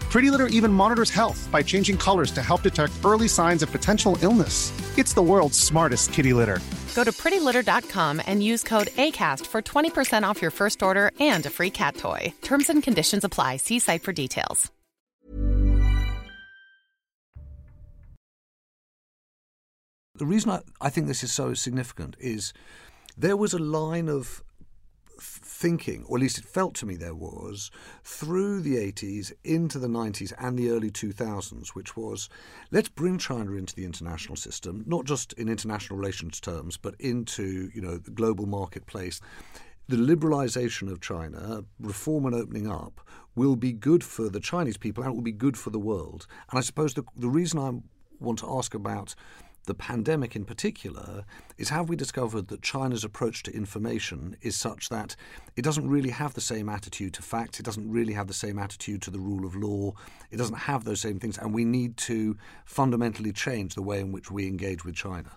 [0.11, 4.17] Pretty Litter even monitors health by changing colors to help detect early signs of potential
[4.21, 4.73] illness.
[4.97, 6.59] It's the world's smartest kitty litter.
[6.95, 11.49] Go to prettylitter.com and use code ACAST for 20% off your first order and a
[11.49, 12.33] free cat toy.
[12.41, 13.55] Terms and conditions apply.
[13.57, 14.69] See site for details.
[20.15, 22.51] The reason I, I think this is so significant is
[23.17, 24.43] there was a line of
[25.61, 27.69] thinking, or at least it felt to me there was,
[28.03, 32.29] through the 80s, into the 90s, and the early 2000s, which was
[32.71, 37.69] let's bring China into the international system, not just in international relations terms, but into
[37.75, 39.21] you know the global marketplace.
[39.87, 43.01] The liberalization of China, reform and opening up,
[43.35, 46.27] will be good for the Chinese people and it will be good for the world.
[46.49, 47.71] And I suppose the, the reason I
[48.23, 49.15] want to ask about
[49.65, 51.23] the pandemic in particular
[51.57, 55.15] is have we discovered that China's approach to information is such that
[55.55, 58.57] it doesn't really have the same attitude to facts, it doesn't really have the same
[58.57, 59.93] attitude to the rule of law,
[60.31, 64.11] it doesn't have those same things, and we need to fundamentally change the way in
[64.11, 65.31] which we engage with China.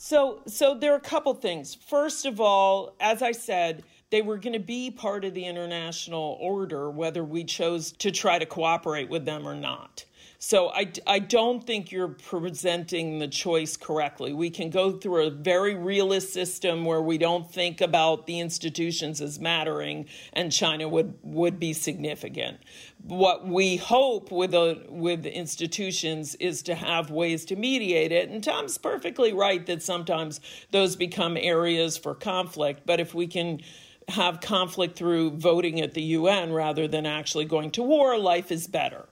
[0.00, 1.74] So, so there are a couple things.
[1.74, 6.38] First of all, as I said, they were going to be part of the international
[6.40, 10.04] order, whether we chose to try to cooperate with them or not.
[10.40, 14.32] So I, I don't think you're presenting the choice correctly.
[14.32, 19.20] We can go through a very realist system where we don't think about the institutions
[19.20, 22.58] as mattering, and China would, would be significant.
[23.02, 28.28] What we hope with a, with institutions is to have ways to mediate it.
[28.28, 32.82] And Tom's perfectly right that sometimes those become areas for conflict.
[32.86, 33.60] But if we can
[34.08, 38.68] have conflict through voting at the UN rather than actually going to war, life is
[38.68, 39.06] better.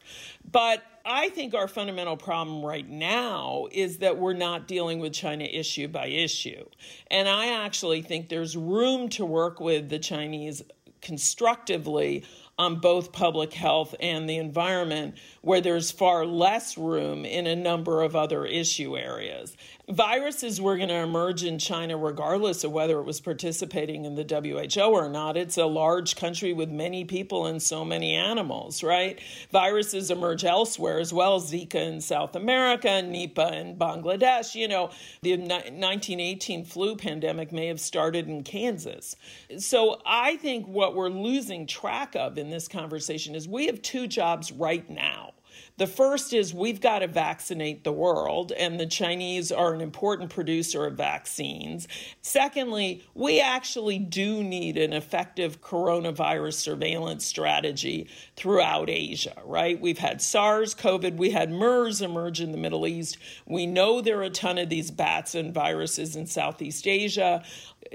[0.50, 5.44] But I think our fundamental problem right now is that we're not dealing with China
[5.44, 6.64] issue by issue.
[7.12, 10.62] And I actually think there's room to work with the Chinese
[11.00, 12.24] constructively
[12.58, 18.02] on both public health and the environment, where there's far less room in a number
[18.02, 19.56] of other issue areas.
[19.88, 24.24] Viruses were going to emerge in China regardless of whether it was participating in the
[24.24, 25.36] WHO or not.
[25.36, 29.20] It's a large country with many people and so many animals, right?
[29.52, 34.56] Viruses emerge elsewhere as well, Zika in South America, Nipah in Bangladesh.
[34.56, 34.90] You know,
[35.22, 39.14] the 1918 flu pandemic may have started in Kansas.
[39.58, 44.08] So I think what we're losing track of in this conversation is we have two
[44.08, 45.34] jobs right now.
[45.78, 50.30] The first is we've got to vaccinate the world, and the Chinese are an important
[50.30, 51.86] producer of vaccines.
[52.22, 59.78] Secondly, we actually do need an effective coronavirus surveillance strategy throughout Asia, right?
[59.78, 63.18] We've had SARS, COVID, we had MERS emerge in the Middle East.
[63.44, 67.44] We know there are a ton of these bats and viruses in Southeast Asia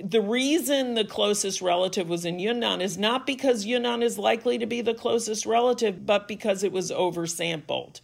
[0.02, 4.66] the reason the closest relative was in Yunnan is not because Yunnan is likely to
[4.66, 8.02] be the closest relative, but because it was oversampled.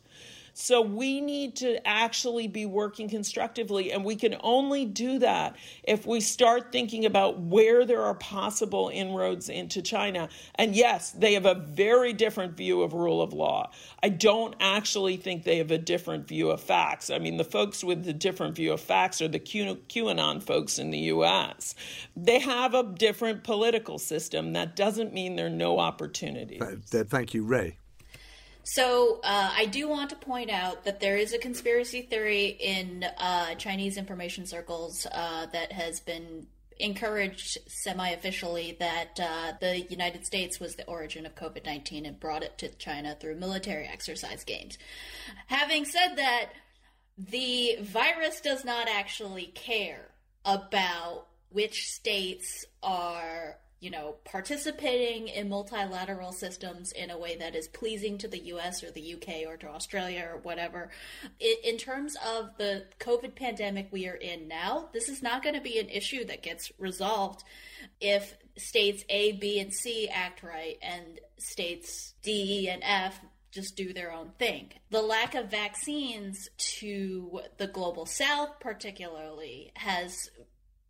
[0.59, 6.07] So we need to actually be working constructively, and we can only do that if
[6.07, 10.29] we start thinking about where there are possible inroads into China.
[10.55, 13.69] And yes, they have a very different view of rule of law.
[14.01, 17.11] I don't actually think they have a different view of facts.
[17.11, 20.79] I mean, the folks with the different view of facts are the Q- QAnon folks
[20.79, 21.75] in the US.
[22.15, 24.53] They have a different political system.
[24.53, 26.59] That doesn't mean there are no opportunities.
[27.11, 27.77] Thank you, Ray.
[28.69, 33.05] So uh, I do want to point out that there is a conspiracy theory in
[33.17, 36.47] uh, Chinese information circles uh, that has been
[36.77, 42.57] encouraged semi-officially that uh, the United States was the origin of COVID-19 and brought it
[42.57, 44.77] to China through military exercise games.
[45.47, 46.49] Having said that,
[47.17, 50.09] the virus does not actually care
[50.43, 57.67] about which states are you know, participating in multilateral systems in a way that is
[57.67, 60.89] pleasing to the US or the UK or to Australia or whatever.
[61.39, 65.61] In terms of the COVID pandemic we are in now, this is not going to
[65.61, 67.43] be an issue that gets resolved
[68.01, 73.19] if states A, B, and C act right and states D, E, and F
[73.51, 74.71] just do their own thing.
[74.89, 76.49] The lack of vaccines
[76.79, 80.29] to the global south, particularly, has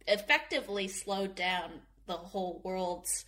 [0.08, 3.26] effectively slowed down the whole world's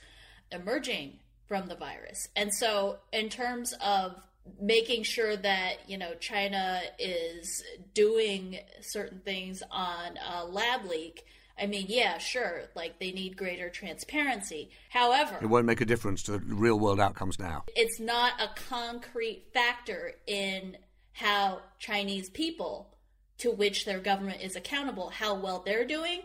[0.52, 2.28] emerging from the virus.
[2.36, 4.16] And so, in terms of
[4.60, 7.64] making sure that you know China is
[7.94, 11.26] doing certain things on a lab leak.
[11.62, 14.70] I mean, yeah, sure, like they need greater transparency.
[14.90, 17.66] However, it won't make a difference to the real world outcomes now.
[17.76, 20.78] It's not a concrete factor in
[21.12, 22.96] how Chinese people,
[23.40, 26.22] to which their government is accountable, how well they're doing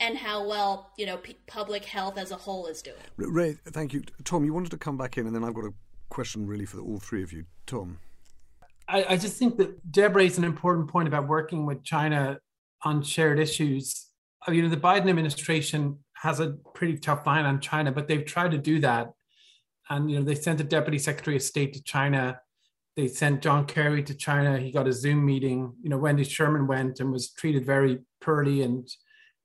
[0.00, 2.96] and how well you know p- public health as a whole is doing.
[3.16, 4.44] Ray, thank you, Tom.
[4.44, 5.74] You wanted to come back in, and then I've got a
[6.08, 7.44] question really for all three of you.
[7.66, 7.98] Tom,
[8.88, 12.38] I, I just think that Deb raised an important point about working with China
[12.82, 14.08] on shared issues.
[14.46, 18.24] Uh, you know, the Biden administration has a pretty tough line on China, but they've
[18.24, 19.12] tried to do that.
[19.90, 22.40] And you know, they sent the deputy secretary of state to China.
[22.96, 24.58] They sent John Kerry to China.
[24.58, 25.72] He got a Zoom meeting.
[25.82, 28.88] You know, Wendy Sherman went and was treated very poorly and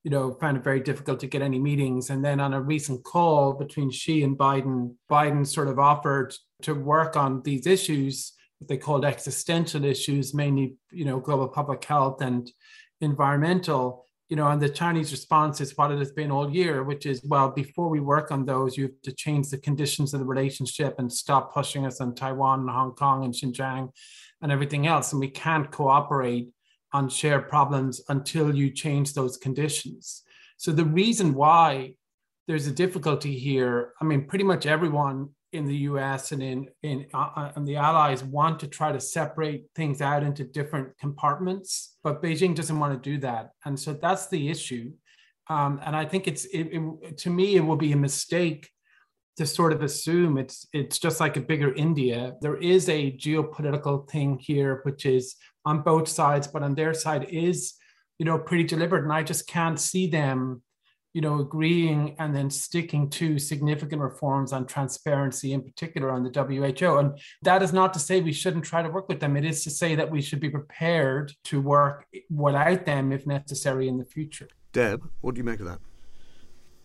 [0.04, 2.10] you know, found it very difficult to get any meetings.
[2.10, 6.74] And then on a recent call between she and Biden, Biden sort of offered to
[6.74, 12.22] work on these issues, what they called existential issues, mainly, you know, global public health
[12.22, 12.50] and
[13.02, 14.06] environmental.
[14.30, 17.20] You know, and the Chinese response is what it has been all year, which is,
[17.26, 21.00] well, before we work on those, you have to change the conditions of the relationship
[21.00, 23.90] and stop pushing us on Taiwan and Hong Kong and Xinjiang
[24.42, 25.12] and everything else.
[25.12, 26.50] And we can't cooperate
[26.94, 30.24] on shared problems until you change those conditions.
[30.58, 31.94] So the reason why
[32.48, 36.32] there's a difficulty here, I mean, pretty much everyone in the U.S.
[36.32, 40.24] and in in uh, uh, and the allies want to try to separate things out
[40.24, 44.92] into different compartments, but Beijing doesn't want to do that, and so that's the issue.
[45.48, 48.70] Um, and I think it's it, it, to me it will be a mistake
[49.38, 52.36] to sort of assume it's it's just like a bigger India.
[52.42, 55.36] There is a geopolitical thing here, which is
[55.70, 57.76] on both sides, but on their side is,
[58.18, 59.04] you know, pretty deliberate.
[59.04, 60.64] And I just can't see them,
[61.14, 66.32] you know, agreeing and then sticking to significant reforms on transparency, in particular on the
[66.32, 66.98] WHO.
[66.98, 69.38] And that is not to say we shouldn't try to work with them.
[69.38, 73.88] It is to say that we should be prepared to work without them if necessary
[73.88, 74.50] in the future.
[74.72, 75.80] Deb, what do you make of that?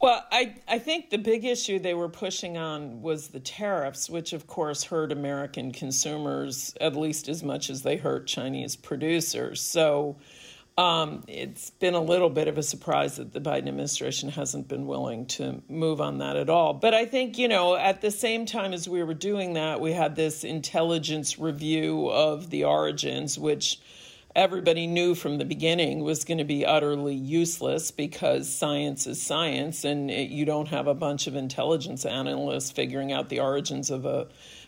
[0.04, 4.34] Well, I, I think the big issue they were pushing on was the tariffs, which
[4.34, 9.62] of course hurt American consumers at least as much as they hurt Chinese producers.
[9.62, 10.16] So
[10.76, 14.86] um, it's been a little bit of a surprise that the Biden administration hasn't been
[14.86, 16.74] willing to move on that at all.
[16.74, 19.94] But I think, you know, at the same time as we were doing that, we
[19.94, 23.80] had this intelligence review of the origins, which
[24.34, 29.84] everybody knew from the beginning was going to be utterly useless because science is science
[29.84, 34.04] and it, you don't have a bunch of intelligence analysts figuring out the origins of
[34.04, 34.26] a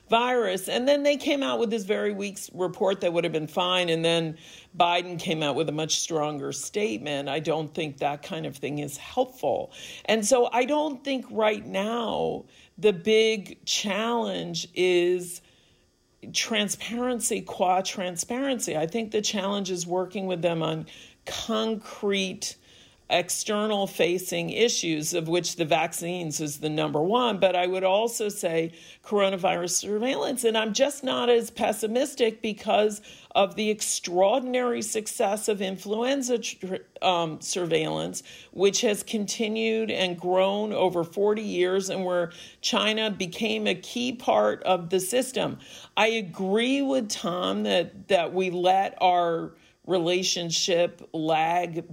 [0.08, 0.68] virus.
[0.68, 3.88] And then they came out with this very weak report that would have been fine.
[3.88, 4.36] And then
[4.78, 7.28] Biden came out with a much stronger statement.
[7.28, 9.72] I don't think that kind of thing is helpful.
[10.04, 12.44] And so I don't think right now
[12.78, 15.40] the big challenge is
[16.32, 18.76] transparency qua transparency.
[18.76, 20.86] I think the challenge is working with them on
[21.24, 22.56] concrete
[23.08, 27.38] external facing issues, of which the vaccines is the number one.
[27.38, 28.72] But I would also say
[29.04, 30.44] coronavirus surveillance.
[30.44, 33.00] And I'm just not as pessimistic because
[33.36, 36.40] of the extraordinary success of influenza
[37.02, 42.32] um, surveillance, which has continued and grown over 40 years, and where
[42.62, 45.58] China became a key part of the system.
[45.98, 49.52] I agree with Tom that, that we let our
[49.86, 51.84] relationship lag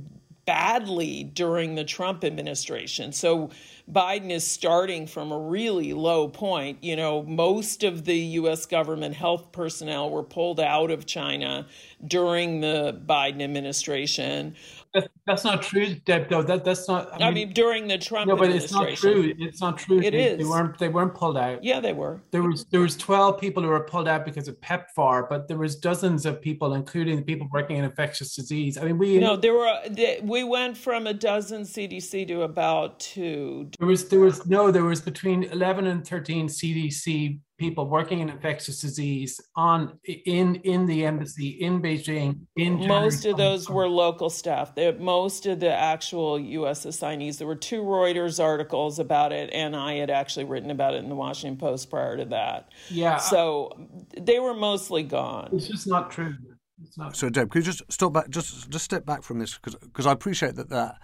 [0.46, 3.12] badly during the Trump administration.
[3.12, 3.50] So
[3.92, 6.84] Biden is starting from a really low point.
[6.84, 8.66] You know, most of the U.S.
[8.66, 11.68] government health personnel were pulled out of China
[12.06, 14.56] during the Biden administration.
[14.94, 16.30] That's, that's not true, Deb.
[16.30, 17.12] Though that that's not.
[17.14, 18.28] I mean, I mean during the Trump.
[18.28, 19.34] No, but it's not true.
[19.40, 20.00] It's not true.
[20.00, 20.38] It they, is.
[20.38, 20.78] they, weren't.
[20.78, 21.64] They weren't pulled out.
[21.64, 22.22] Yeah, they were.
[22.32, 25.58] There was there was twelve people who were pulled out because of PEPFAR, but there
[25.58, 28.78] was dozens of people, including the people working in infectious disease.
[28.78, 29.18] I mean, we.
[29.18, 29.80] No, there were.
[30.22, 33.70] We went from a dozen CDC to about two.
[33.80, 38.30] There was there was no there was between eleven and thirteen CDC people working in
[38.30, 42.40] infectious disease on in in the embassy in Beijing.
[42.56, 44.76] In most of those were local staff.
[44.76, 46.86] They're, most of the actual U.S.
[46.86, 47.38] assignees.
[47.38, 51.10] There were two Reuters articles about it, and I had actually written about it in
[51.10, 52.70] the Washington Post prior to that.
[52.90, 53.18] Yeah.
[53.18, 53.72] So
[54.18, 55.50] they were mostly gone.
[55.54, 56.36] It's just not true.
[56.82, 59.56] it's Not so, Deb, could you just stop back, just just step back from this
[59.56, 60.98] because because I appreciate that that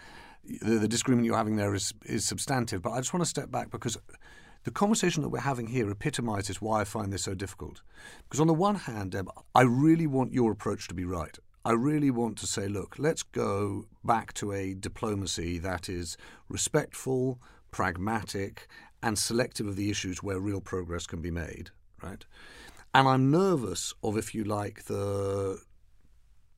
[0.62, 3.52] the, the disagreement you're having there is is substantive, but I just want to step
[3.52, 3.98] back because
[4.64, 7.82] the conversation that we're having here epitomizes why I find this so difficult.
[8.24, 11.38] Because on the one hand, Deb, I really want your approach to be right.
[11.66, 17.40] I really want to say, look, let's go back to a diplomacy that is respectful,
[17.72, 18.68] pragmatic,
[19.04, 22.26] and selective of the issues where real progress can be made, right?
[22.94, 25.62] And I'm nervous of, if you like, the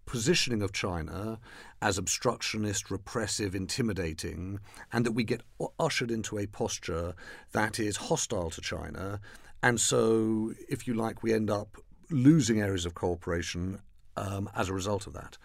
[0.06, 1.40] positioning of China
[1.82, 4.60] as obstructionist, repressive, intimidating,
[4.92, 5.42] and that we get
[5.80, 7.14] ushered into a posture
[7.52, 9.20] that is hostile to China.
[9.64, 11.78] And so, if you like, we end up
[12.10, 13.80] losing areas of cooperation
[14.18, 15.38] um, as a result of that.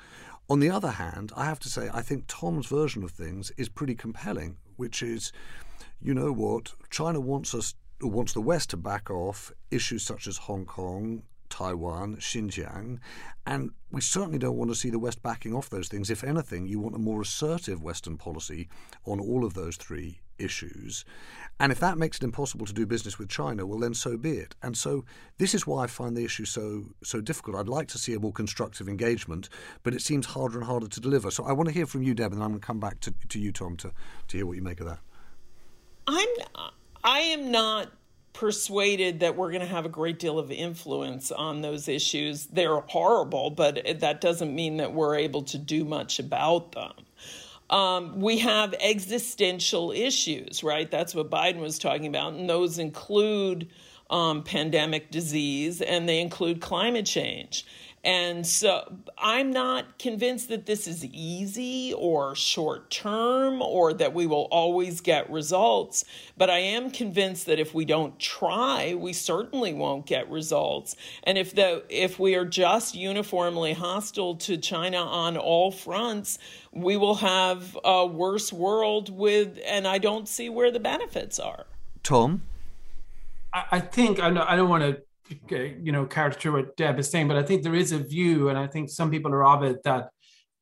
[0.49, 3.69] On the other hand, I have to say, I think Tom's version of things is
[3.69, 5.33] pretty compelling, which is,
[6.01, 10.37] you know what, China wants us wants the West to back off issues such as
[10.37, 12.99] Hong Kong, Taiwan, Xinjiang,
[13.47, 16.11] and we certainly don't want to see the West backing off those things.
[16.11, 18.69] If anything, you want a more assertive Western policy
[19.05, 21.05] on all of those three issues.
[21.59, 24.33] And if that makes it impossible to do business with China, well, then so be
[24.33, 24.55] it.
[24.63, 25.05] And so
[25.39, 27.57] this is why I find the issue so so difficult.
[27.57, 29.49] I'd like to see a more constructive engagement,
[29.83, 31.31] but it seems harder and harder to deliver.
[31.31, 33.15] So I want to hear from you, Deb, and I'm going to come back to,
[33.29, 33.93] to you, Tom, to,
[34.29, 34.99] to hear what you make of that.
[36.07, 36.29] I'm
[37.03, 37.93] I am not
[38.37, 42.45] persuaded that we're going to have a great deal of influence on those issues.
[42.47, 46.93] They're horrible, but that doesn't mean that we're able to do much about them.
[47.71, 50.89] Um, we have existential issues, right?
[50.91, 53.69] That's what Biden was talking about, and those include
[54.11, 57.67] um, pandemic disease and they include climate change.
[58.07, 64.29] And so I'm not convinced that this is easy or short term or that we
[64.29, 66.05] will always get results.
[66.37, 70.95] But I am convinced that if we don't try, we certainly won't get results.
[71.25, 76.39] And if the if we are just uniformly hostile to China on all fronts,
[76.71, 81.67] we will have a worse world with and I don't see where the benefits are.
[82.05, 82.43] Tom?
[83.53, 85.01] I think I don't, I don't want to
[85.49, 88.59] you know, caricature what Deb is saying, but I think there is a view, and
[88.59, 90.11] I think some people are of it, that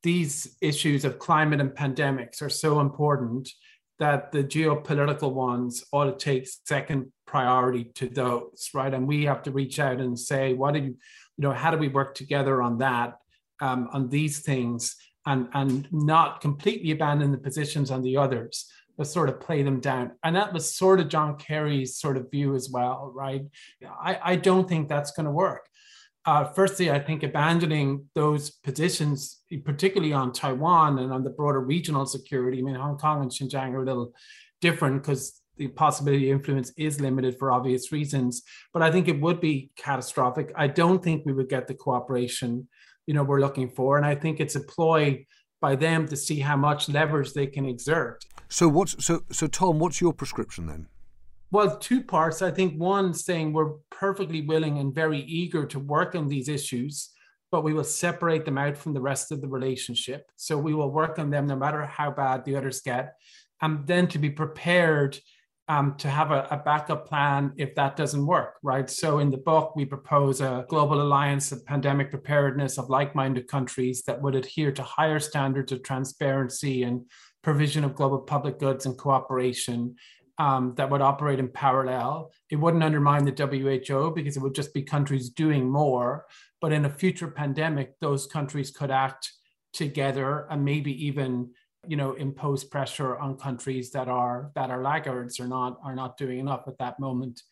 [0.03, 3.49] these issues of climate and pandemics are so important
[3.99, 8.93] that the geopolitical ones ought to take second priority to those, right?
[8.93, 11.77] And we have to reach out and say, what do you, you know, how do
[11.77, 13.17] we work together on that,
[13.61, 14.95] um, on these things,
[15.25, 18.69] and and not completely abandon the positions on the others
[19.03, 20.11] sort of play them down.
[20.23, 23.41] And that was sort of John Kerry's sort of view as well, right?
[24.01, 25.67] I, I don't think that's going to work.
[26.25, 32.05] Uh, firstly, I think abandoning those positions, particularly on Taiwan and on the broader regional
[32.05, 34.13] security, I mean, Hong Kong and Xinjiang are a little
[34.59, 38.41] different because the possibility of influence is limited for obvious reasons.
[38.73, 40.51] But I think it would be catastrophic.
[40.55, 42.67] I don't think we would get the cooperation,
[43.05, 43.97] you know, we're looking for.
[43.97, 45.25] And I think it's a ploy
[45.61, 48.25] by them to see how much leverage they can exert.
[48.49, 49.79] So what's so so Tom?
[49.79, 50.87] What's your prescription then?
[51.51, 52.41] Well, two parts.
[52.41, 57.11] I think one saying we're perfectly willing and very eager to work on these issues,
[57.51, 60.29] but we will separate them out from the rest of the relationship.
[60.35, 63.15] So we will work on them no matter how bad the others get,
[63.61, 65.19] and then to be prepared
[65.67, 68.87] um, to have a, a, backup plan if that doesn't work, right?
[68.87, 73.47] So in the book, we propose a global alliance of pandemic preparedness of like minded
[73.47, 77.01] countries that would adhere to higher standards of transparency and
[77.45, 79.95] provision of global public goods and cooperation
[80.39, 82.31] um, that would operate in parallel.
[82.49, 86.25] It wouldn't undermine the WHO because it would just be countries doing more.
[86.59, 89.31] But in a future pandemic, those countries could act
[89.73, 91.51] together and maybe even
[91.87, 96.17] you know impose pressure on countries that are that are laggards or not are not
[96.17, 97.43] doing enough at that moment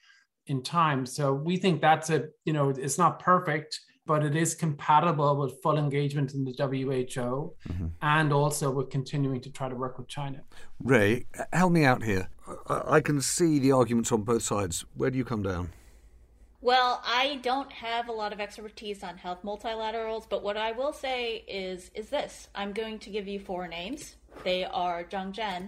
[0.47, 4.53] in time so we think that's a you know it's not perfect but it is
[4.53, 7.87] compatible with full engagement in the WHO mm-hmm.
[8.01, 10.41] and also with continuing to try to work with China.
[10.79, 12.29] Ray, help me out here.
[12.67, 14.85] I can see the arguments on both sides.
[14.95, 15.69] Where do you come down?
[16.61, 20.93] Well, I don't have a lot of expertise on health multilaterals, but what I will
[20.93, 22.47] say is is this.
[22.55, 24.15] I'm going to give you four names.
[24.45, 25.67] They are Zhang Zhan,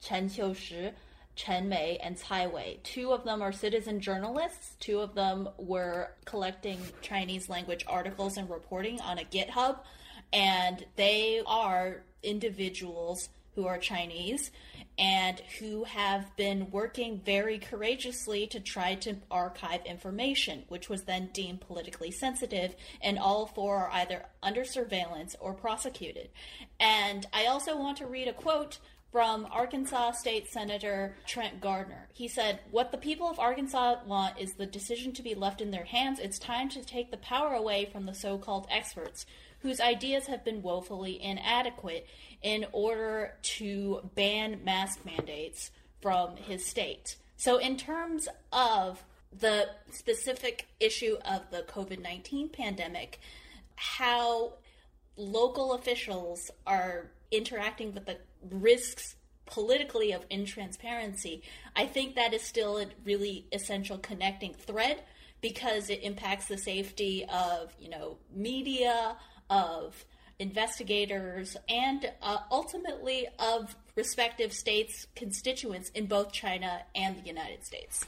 [0.00, 0.92] Chen Qiushi,
[1.34, 2.80] Chen Mei, and Cai Wei.
[2.82, 4.76] Two of them are citizen journalists.
[4.80, 9.78] Two of them were collecting Chinese language articles and reporting on a GitHub.
[10.32, 14.50] And they are individuals who are Chinese
[14.98, 21.28] and who have been working very courageously to try to archive information, which was then
[21.32, 26.28] deemed politically sensitive, and all four are either under surveillance or prosecuted.
[26.78, 28.78] And I also want to read a quote
[29.12, 32.08] from Arkansas State Senator Trent Garner.
[32.14, 35.70] He said, What the people of Arkansas want is the decision to be left in
[35.70, 36.18] their hands.
[36.18, 39.26] It's time to take the power away from the so called experts
[39.60, 42.06] whose ideas have been woefully inadequate
[42.42, 47.16] in order to ban mask mandates from his state.
[47.36, 49.04] So, in terms of
[49.38, 53.20] the specific issue of the COVID 19 pandemic,
[53.76, 54.54] how
[55.16, 58.16] local officials are interacting with the
[58.50, 59.16] risks
[59.46, 61.42] politically of intransparency,
[61.76, 65.02] I think that is still a really essential connecting thread
[65.40, 69.16] because it impacts the safety of, you know, media,
[69.50, 70.04] of
[70.38, 78.06] investigators, and uh, ultimately of respective states' constituents in both China and the United States.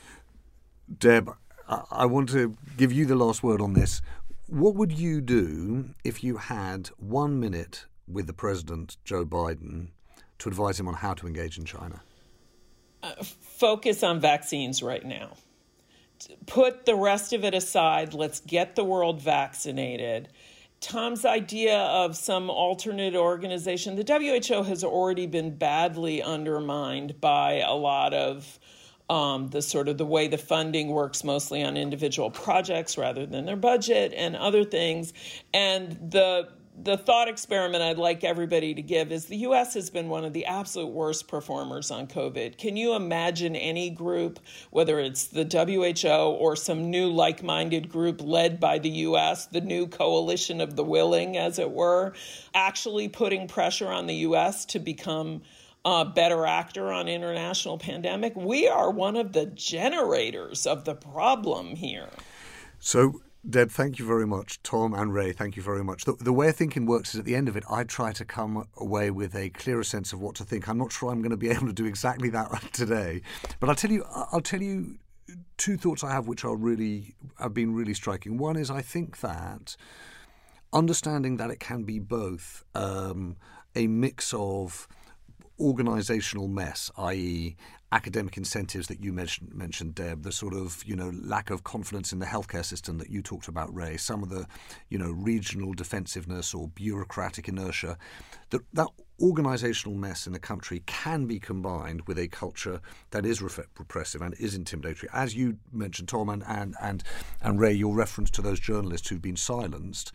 [0.98, 1.30] Deb,
[1.68, 4.02] I want to give you the last word on this.
[4.46, 9.88] What would you do if you had one minute with the President, Joe Biden,
[10.38, 12.00] to advise him on how to engage in China?
[13.02, 15.32] Uh, focus on vaccines right now.
[16.46, 18.14] Put the rest of it aside.
[18.14, 20.28] Let's get the world vaccinated.
[20.80, 27.72] Tom's idea of some alternate organization, the WHO has already been badly undermined by a
[27.72, 28.58] lot of
[29.08, 33.44] um, the sort of the way the funding works mostly on individual projects rather than
[33.44, 35.12] their budget and other things.
[35.52, 40.08] And the the thought experiment I'd like everybody to give is the US has been
[40.08, 42.58] one of the absolute worst performers on COVID.
[42.58, 48.20] Can you imagine any group, whether it's the WHO or some new like minded group
[48.20, 52.12] led by the US, the new coalition of the willing, as it were,
[52.54, 55.42] actually putting pressure on the US to become
[55.84, 58.34] a better actor on international pandemic?
[58.34, 62.10] We are one of the generators of the problem here.
[62.80, 64.62] So, Deb, thank you very much.
[64.62, 66.06] Tom and Ray, thank you very much.
[66.06, 68.66] The, the, way thinking works is at the end of it, I try to come
[68.78, 70.66] away with a clearer sense of what to think.
[70.66, 73.20] I'm not sure I'm going to be able to do exactly that today,
[73.60, 74.04] but I'll tell you.
[74.32, 74.98] I'll tell you
[75.58, 78.38] two thoughts I have, which are really have been really striking.
[78.38, 79.76] One is I think that
[80.72, 83.36] understanding that it can be both um,
[83.76, 84.88] a mix of
[85.60, 87.56] organizational mess, i.e.,
[87.94, 92.12] academic incentives that you mentioned, mentioned, Deb, the sort of you know lack of confidence
[92.12, 94.46] in the healthcare system that you talked about, Ray, some of the
[94.88, 97.96] you know regional defensiveness or bureaucratic inertia,
[98.50, 98.88] that that
[99.22, 102.80] organizational mess in the country can be combined with a culture
[103.10, 105.06] that is repressive and is intimidatory.
[105.12, 107.04] As you mentioned, Tom and and and,
[107.42, 110.12] and Ray, your reference to those journalists who've been silenced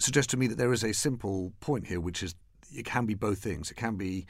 [0.00, 2.34] suggests to me that there is a simple point here, which is
[2.74, 3.70] it can be both things.
[3.70, 4.26] It can be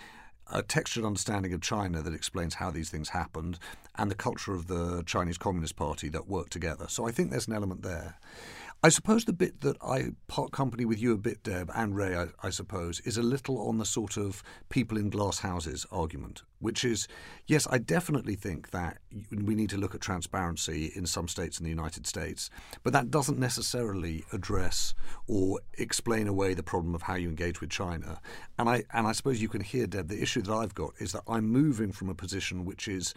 [0.51, 3.59] a textured understanding of China that explains how these things happened,
[3.97, 6.87] and the culture of the Chinese Communist Party that worked together.
[6.89, 8.17] So I think there's an element there.
[8.81, 12.17] I suppose the bit that I part company with you a bit, Deb, and Ray,
[12.17, 16.45] I, I, suppose, is a little on the sort of people in glass houses argument,
[16.61, 17.09] which is
[17.49, 18.99] yes, I definitely think that
[19.33, 22.51] we need to look at transparency in some states in the United States,
[22.85, 24.95] but that doesn't necessarily address
[25.27, 28.21] or explain away the problem of how you engage with China.
[28.61, 31.11] And I and I suppose you can hear, Deb, the issue that I've got is
[31.13, 33.13] that I'm moving from a position which is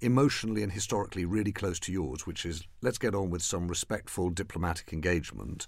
[0.00, 4.30] emotionally and historically really close to yours, which is let's get on with some respectful
[4.30, 5.66] diplomatic engagement,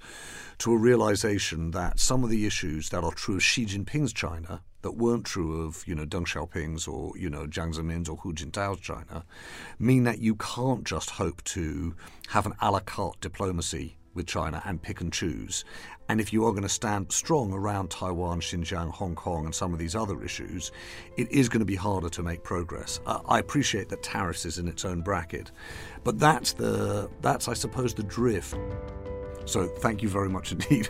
[0.58, 4.62] to a realization that some of the issues that are true of Xi Jinping's China
[4.82, 8.32] that weren't true of, you know, Deng Xiaoping's or, you know, Jiang Zemin's or Hu
[8.32, 9.24] Jintao's China
[9.78, 11.94] mean that you can't just hope to
[12.28, 15.64] have an a la carte diplomacy with China and pick and choose.
[16.10, 19.72] And if you are going to stand strong around Taiwan, Xinjiang, Hong Kong, and some
[19.72, 20.72] of these other issues,
[21.16, 23.00] it is going to be harder to make progress.
[23.06, 25.52] Uh, I appreciate that tariffs is in its own bracket,
[26.04, 28.54] but that's the that's I suppose the drift.
[29.44, 30.88] So thank you very much indeed.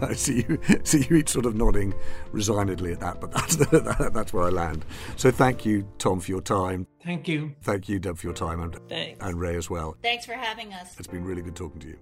[0.00, 1.94] I see you see you each sort of nodding
[2.30, 4.84] resignedly at that, but that's the, that's where I land.
[5.16, 6.86] So thank you, Tom, for your time.
[7.04, 7.54] Thank you.
[7.62, 9.22] Thank you, Deb, for your time, and Thanks.
[9.24, 9.96] and Ray as well.
[10.02, 10.94] Thanks for having us.
[10.98, 11.98] It's been really good talking to you.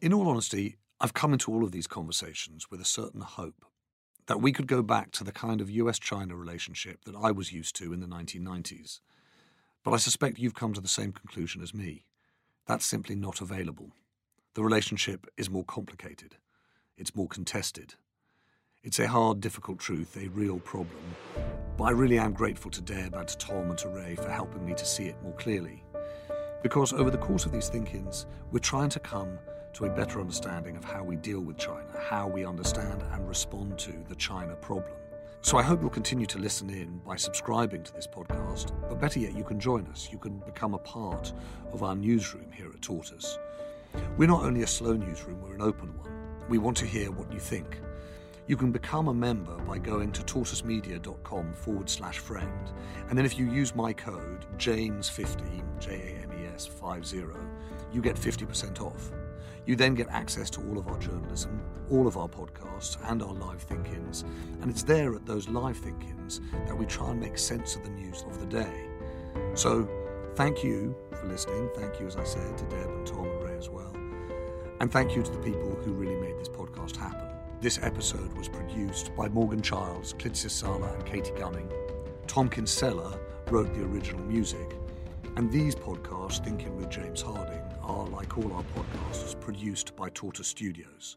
[0.00, 3.64] In all honesty, I've come into all of these conversations with a certain hope
[4.26, 7.52] that we could go back to the kind of US China relationship that I was
[7.52, 9.00] used to in the 1990s.
[9.82, 12.04] But I suspect you've come to the same conclusion as me.
[12.64, 13.90] That's simply not available.
[14.54, 16.36] The relationship is more complicated,
[16.96, 17.94] it's more contested.
[18.84, 21.16] It's a hard, difficult truth, a real problem.
[21.76, 24.64] But I really am grateful to Deb and to Tom and to Ray for helping
[24.64, 25.82] me to see it more clearly.
[26.62, 29.36] Because over the course of these thinkings, we're trying to come
[29.78, 33.78] to a better understanding of how we deal with China, how we understand and respond
[33.78, 34.90] to the China problem.
[35.40, 39.20] So I hope you'll continue to listen in by subscribing to this podcast, but better
[39.20, 40.08] yet, you can join us.
[40.10, 41.32] You can become a part
[41.70, 43.38] of our newsroom here at Tortoise.
[44.16, 46.10] We're not only a slow newsroom, we're an open one.
[46.48, 47.78] We want to hear what you think.
[48.48, 52.72] You can become a member by going to tortoisemedia.com forward slash friend.
[53.08, 57.22] And then if you use my code, James50, J A M E S 50,
[57.92, 59.12] you get 50% off.
[59.68, 61.60] You then get access to all of our journalism,
[61.90, 64.24] all of our podcasts, and our live thinkings.
[64.62, 67.90] And it's there at those live thinkings that we try and make sense of the
[67.90, 68.88] news of the day.
[69.52, 69.86] So
[70.36, 71.68] thank you for listening.
[71.76, 73.94] Thank you, as I said, to Deb and Tom and Ray as well.
[74.80, 77.28] And thank you to the people who really made this podcast happen.
[77.60, 81.70] This episode was produced by Morgan Childs, Klitsis Sala, and Katie Gunning.
[82.26, 84.78] Tom Kinsella wrote the original music.
[85.36, 90.48] And these podcasts, Thinking with James Harding, are, like all our podcasts, produced by Tortoise
[90.48, 91.16] Studios.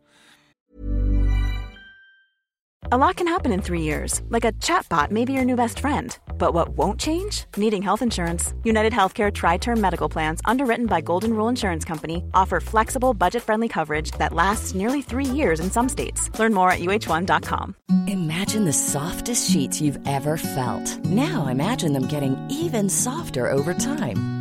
[2.94, 5.80] A lot can happen in three years, like a chatbot may be your new best
[5.80, 6.18] friend.
[6.38, 7.46] But what won't change?
[7.56, 8.54] Needing health insurance.
[8.66, 13.44] United Healthcare Tri Term Medical Plans, underwritten by Golden Rule Insurance Company, offer flexible, budget
[13.44, 16.38] friendly coverage that lasts nearly three years in some states.
[16.38, 17.76] Learn more at uh1.com.
[18.08, 21.06] Imagine the softest sheets you've ever felt.
[21.06, 24.41] Now imagine them getting even softer over time.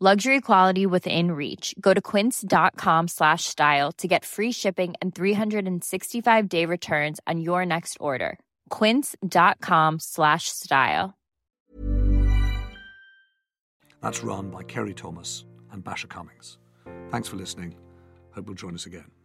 [0.00, 1.74] Luxury quality within reach.
[1.80, 7.66] Go to quince.com slash style to get free shipping and 365 day returns on your
[7.66, 8.38] next order.
[8.70, 11.18] Quince.com slash style.
[14.00, 16.58] That's run by Kerry Thomas and Basha Cummings.
[17.10, 17.74] Thanks for listening.
[18.30, 19.17] Hope you'll join us again.